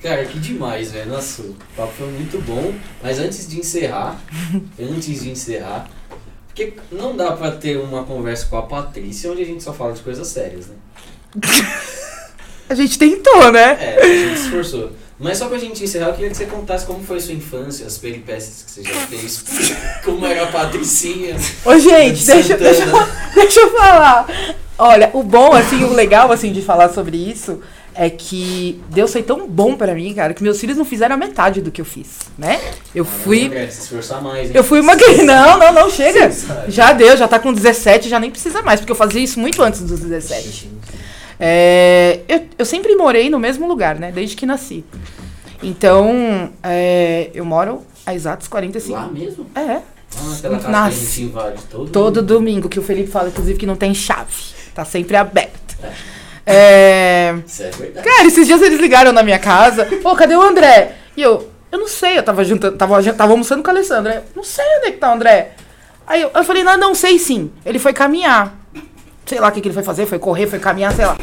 [0.00, 1.10] Cara, que demais, velho.
[1.10, 2.74] Nossa, o papo foi muito bom.
[3.02, 4.20] Mas antes de encerrar,
[4.78, 5.90] antes de encerrar,
[6.46, 9.92] porque não dá pra ter uma conversa com a Patrícia onde a gente só fala
[9.92, 10.76] de coisas sérias, né?
[12.72, 13.78] a gente tentou, né?
[13.80, 14.90] É, a gente se esforçou.
[15.18, 17.86] Mas só pra gente encerrar, eu queria que você contasse como foi a sua infância,
[17.86, 19.44] as peripécias que você já fez,
[20.04, 21.36] como era a Patricinha.
[21.64, 22.84] Ô, gente, deixa, deixa,
[23.34, 24.26] deixa eu falar.
[24.76, 27.60] Olha, o bom, assim, o legal, assim, de falar sobre isso
[27.94, 31.18] é que Deus foi tão bom para mim, cara, que meus filhos não fizeram a
[31.18, 32.08] metade do que eu fiz,
[32.38, 32.60] né?
[32.94, 33.50] Eu ah, fui.
[33.70, 34.56] Se esforçar mais, hein?
[34.56, 34.96] Eu fui uma.
[35.24, 36.32] Não, não, não, chega.
[36.68, 39.62] Já deu, já tá com 17, já nem precisa mais, porque eu fazia isso muito
[39.62, 40.70] antes dos 17.
[41.44, 44.12] É, eu, eu sempre morei no mesmo lugar, né?
[44.12, 44.84] Desde que nasci.
[45.60, 48.96] Então, é, eu moro a exatos 45.
[48.96, 49.46] Lá mesmo?
[49.56, 49.80] É,
[50.18, 51.32] Ah, Nasce.
[51.34, 51.90] a todo.
[51.90, 54.32] todo domingo, que o Felipe fala, inclusive, que não tem chave.
[54.72, 55.76] Tá sempre aberto.
[56.46, 58.06] É, Isso é verdade.
[58.08, 59.84] Cara, esses dias eles ligaram na minha casa.
[60.00, 60.94] Pô, cadê o André?
[61.16, 64.12] E eu, eu não sei, eu tava juntando, tava, tava almoçando com o Alessandro.
[64.12, 65.52] Eu, não sei onde é que tá o André.
[66.06, 67.50] Aí eu, eu falei, não, não sei sim.
[67.64, 68.58] Ele foi caminhar.
[69.24, 71.16] Sei lá o que, que ele foi fazer, foi correr, foi caminhar, sei lá.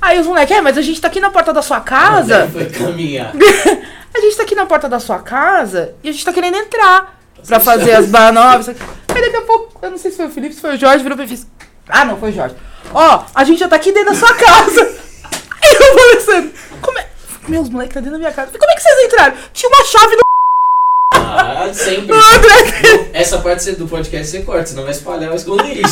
[0.00, 2.48] Aí os moleques, é, mas a gente tá aqui na porta da sua casa.
[2.52, 3.32] Foi caminhar.
[4.14, 7.20] A gente tá aqui na porta da sua casa e a gente tá querendo entrar
[7.46, 8.68] pra fazer as manobras.
[8.68, 11.02] Aí daqui a pouco, eu não sei se foi o Felipe, se foi o Jorge,
[11.02, 11.46] virou pra mim e.
[11.88, 12.56] Ah, não, foi o Jorge.
[12.92, 14.80] Ó, a gente já tá aqui dentro da sua casa.
[15.62, 17.06] Aí eu falei assim, como é?
[17.46, 18.50] Meus moleques tá dentro da minha casa.
[18.58, 19.36] Como é que vocês entraram?
[19.52, 20.22] Tinha uma chave no
[21.14, 22.16] Ah, sempre.
[23.12, 25.86] Essa parte do podcast você corta, senão vai espalhar o esconderijo.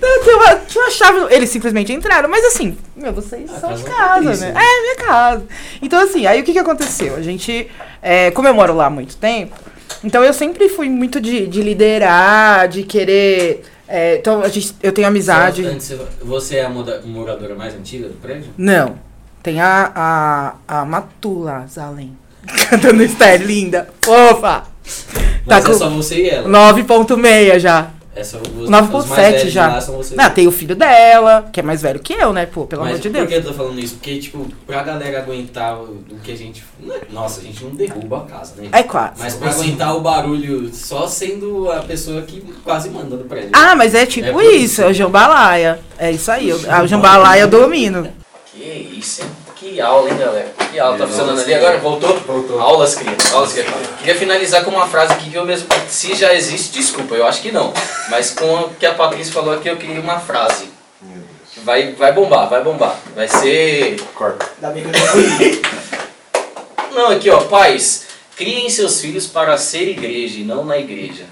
[0.00, 1.34] Não, tinha, uma, tinha uma chave.
[1.34, 2.28] Eles simplesmente entraram.
[2.28, 4.54] Mas assim, meu, vocês A são casa de da casa, né?
[4.56, 5.44] É, minha casa.
[5.80, 7.16] Então, assim, aí o que, que aconteceu?
[7.16, 7.68] A gente,
[8.02, 9.56] é, como eu moro lá há muito tempo,
[10.04, 13.64] então eu sempre fui muito de, de liderar, de querer.
[13.88, 15.62] é, então, a gente, eu tenho amizade.
[15.64, 18.50] Só antes, Você é a moradora mais antiga do prédio?
[18.56, 18.98] Não.
[19.42, 19.90] Tem a,
[20.68, 22.16] a, a Matula Zalen.
[22.68, 23.88] Cantando Esther, linda.
[24.02, 24.64] Fofa.
[25.46, 26.48] Mas Tá é com- só você e ela.
[26.48, 27.90] 9.6 já.
[28.14, 29.68] É só os, 9.7 os mais velhos de já.
[29.68, 29.80] Lá.
[30.16, 32.44] Não, tem o filho dela, que é mais velho que eu, né?
[32.44, 33.28] Pô, pelo Mas amor de por Deus.
[33.28, 33.94] que eu tô falando isso?
[33.94, 36.64] Porque, tipo, pra galera aguentar o o que a gente.
[36.90, 38.68] é- Nossa, a gente não derruba a casa, né?
[38.72, 39.12] É quase.
[39.16, 43.50] Mas pra aguentar o barulho só sendo a pessoa que quase manda do prédio.
[43.52, 45.78] Ah, mas é tipo É por isso, é o jambalaya.
[45.96, 48.08] É isso aí, eu- a jambalaya eu domino.
[48.52, 49.28] Que isso, hein?
[49.60, 50.50] Que aula, hein, galera?
[50.72, 50.96] Que aula.
[50.96, 51.76] Tá funcionando ali agora?
[51.76, 52.18] Voltou?
[52.20, 52.58] Voltou.
[52.58, 53.30] Aulas, crianças.
[53.30, 53.88] Aulas, crianças.
[53.98, 55.68] Queria finalizar com uma frase aqui que eu mesmo...
[55.86, 57.70] Se já existe, desculpa, eu acho que não.
[58.08, 60.70] Mas com o que a Patrícia falou aqui, eu queria uma frase.
[61.02, 61.50] Meu Deus.
[61.52, 62.96] Que vai, vai bombar, vai bombar.
[63.14, 64.00] Vai ser...
[64.14, 64.48] Corta.
[64.56, 65.62] Ainda bem que eu não fui.
[66.94, 68.06] Não, aqui ó, pais,
[68.36, 71.26] criem seus filhos para ser igreja e não na igreja.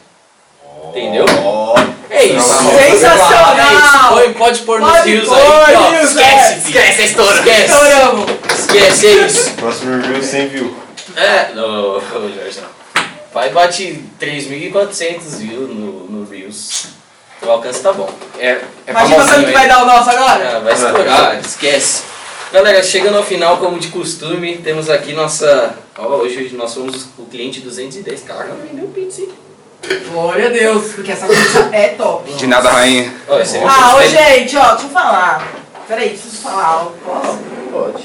[0.88, 1.24] Entendeu?
[1.44, 1.74] Ó.
[2.10, 2.48] É isso.
[2.48, 3.58] Sensacional!
[3.58, 4.08] É isso.
[4.08, 5.74] Põe- pode pôr nos Pode rios pôr, aí.
[5.74, 5.90] ó.
[5.90, 6.56] rios, esquece, é.
[6.58, 7.38] esquece a história.
[7.38, 7.62] Esquece.
[7.72, 8.30] Estouramos.
[8.58, 9.50] Esquece, é isso.
[9.52, 10.76] Próximo review 100 view.
[11.16, 13.02] É, não, ô, Jorge, não.
[13.32, 16.86] Pai bate 3.400 views no, no Reels.
[17.42, 18.08] O alcance tá bom.
[18.38, 20.56] É, é Imagina famosinho, quando que vai dar o nosso agora.
[20.56, 22.02] Ah, vai estourar, esquece.
[22.52, 25.74] Galera, chegando ao final, como de costume, temos aqui nossa.
[25.98, 28.22] Ó, hoje nós somos o cliente 210.
[28.22, 29.28] Cara, não vendeu pizza, hein?
[30.10, 32.32] Glória a Deus, porque essa pizza é top.
[32.32, 33.12] De nada, rainha.
[33.28, 35.46] É Ah, ô gente, ó, deixa eu falar.
[35.86, 36.86] Peraí, preciso falar.
[37.04, 37.38] Posso?
[37.72, 38.04] Pode.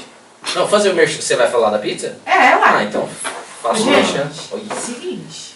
[0.54, 1.20] Não, fazer o merchan.
[1.20, 2.16] Você vai falar da pizza?
[2.24, 2.84] É, Ah, ué.
[2.84, 3.08] então.
[3.62, 3.90] Faça o Gente.
[4.12, 4.30] merchan.
[4.52, 4.62] Olha.
[4.80, 5.54] Seguinte.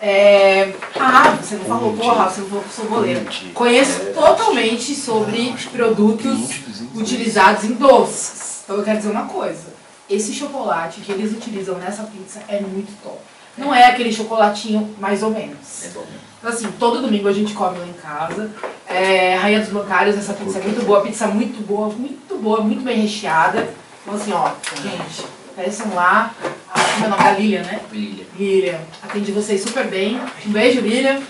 [0.00, 0.72] É...
[0.98, 3.26] Ah, você não falou, porra, você não falou que eu sou goleiro.
[3.54, 6.50] Conheço totalmente sobre produtos
[6.94, 8.62] utilizados em doces.
[8.64, 9.72] Então eu quero dizer uma coisa.
[10.10, 13.18] Esse chocolate que eles utilizam nessa pizza é muito top.
[13.56, 15.84] Não é aquele chocolatinho mais ou menos.
[15.84, 16.04] É bom.
[16.38, 18.50] Então, assim, todo domingo a gente come lá em casa.
[18.86, 21.00] É, Rainha dos Bancários, essa pizza é muito boa.
[21.00, 23.66] Pizza muito boa, muito boa, muito bem recheada.
[24.02, 24.50] Então, assim, ó,
[24.82, 25.26] gente,
[25.56, 26.34] peçam lá.
[26.68, 27.80] Ah, meu nome é Lilian, né?
[27.88, 28.26] Brilha.
[28.38, 30.20] Lilian, atendi vocês super bem.
[30.44, 31.20] Um beijo, Lilian.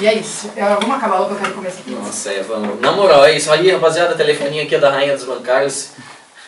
[0.00, 0.50] E é isso.
[0.80, 2.00] Vamos acabar logo que eu quero comer essa pizza.
[2.00, 2.80] Nossa, é, vamos.
[2.80, 4.14] Na moral, é isso aí, rapaziada.
[4.14, 5.90] Telefoninho aqui é da Rainha dos Bancários.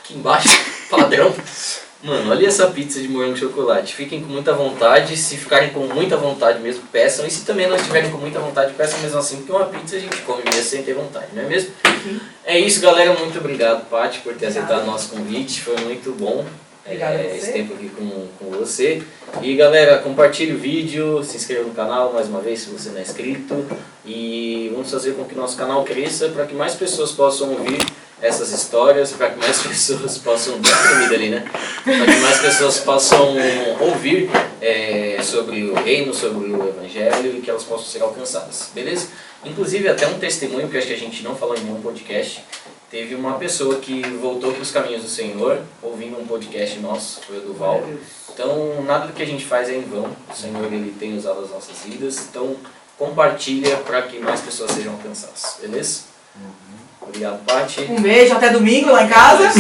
[0.01, 0.59] Aqui embaixo,
[0.91, 1.35] padrão.
[2.07, 3.93] Mano, olha essa pizza de morango e chocolate.
[3.93, 5.17] Fiquem com muita vontade.
[5.17, 7.27] Se ficarem com muita vontade mesmo, peçam.
[7.27, 9.99] E se também não estiverem com muita vontade, peçam mesmo assim, porque uma pizza a
[9.99, 11.73] gente come mesmo sem ter vontade, não é mesmo?
[12.45, 13.13] É isso, galera.
[13.13, 15.63] Muito obrigado, Paty, por ter aceitado o nosso convite.
[15.63, 16.47] Foi muito bom
[16.89, 19.03] é, esse tempo aqui com, com você.
[19.43, 22.99] E galera, compartilhe o vídeo, se inscreva no canal mais uma vez se você não
[22.99, 23.67] é inscrito.
[24.05, 27.85] E vamos fazer com que nosso canal cresça para que mais pessoas possam ouvir
[28.23, 30.55] essas histórias, para que mais pessoas possam.
[30.55, 31.45] Uma comida ali, né?
[31.85, 33.35] Para que mais pessoas possam
[33.81, 34.31] ouvir
[34.61, 39.09] é, sobre o reino, sobre o evangelho e que elas possam ser alcançadas, beleza?
[39.45, 42.43] Inclusive, até um testemunho que acho que a gente não falou em nenhum podcast.
[42.91, 47.39] Teve uma pessoa que voltou para os caminhos do Senhor, ouvindo um podcast nosso, foi
[47.39, 47.83] o Duval.
[48.33, 50.09] Então, nada do que a gente faz é em vão.
[50.31, 52.29] O Senhor ele tem usado as nossas vidas.
[52.31, 52.55] Então,
[52.97, 56.03] compartilha para que mais pessoas sejam alcançadas, beleza?
[57.01, 57.83] Obrigado, Paty.
[57.91, 59.51] Um beijo, até domingo lá em casa.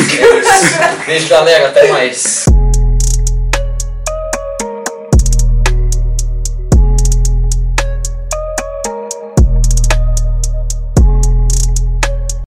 [1.04, 1.68] Beijo, galera.
[1.68, 2.46] Até mais.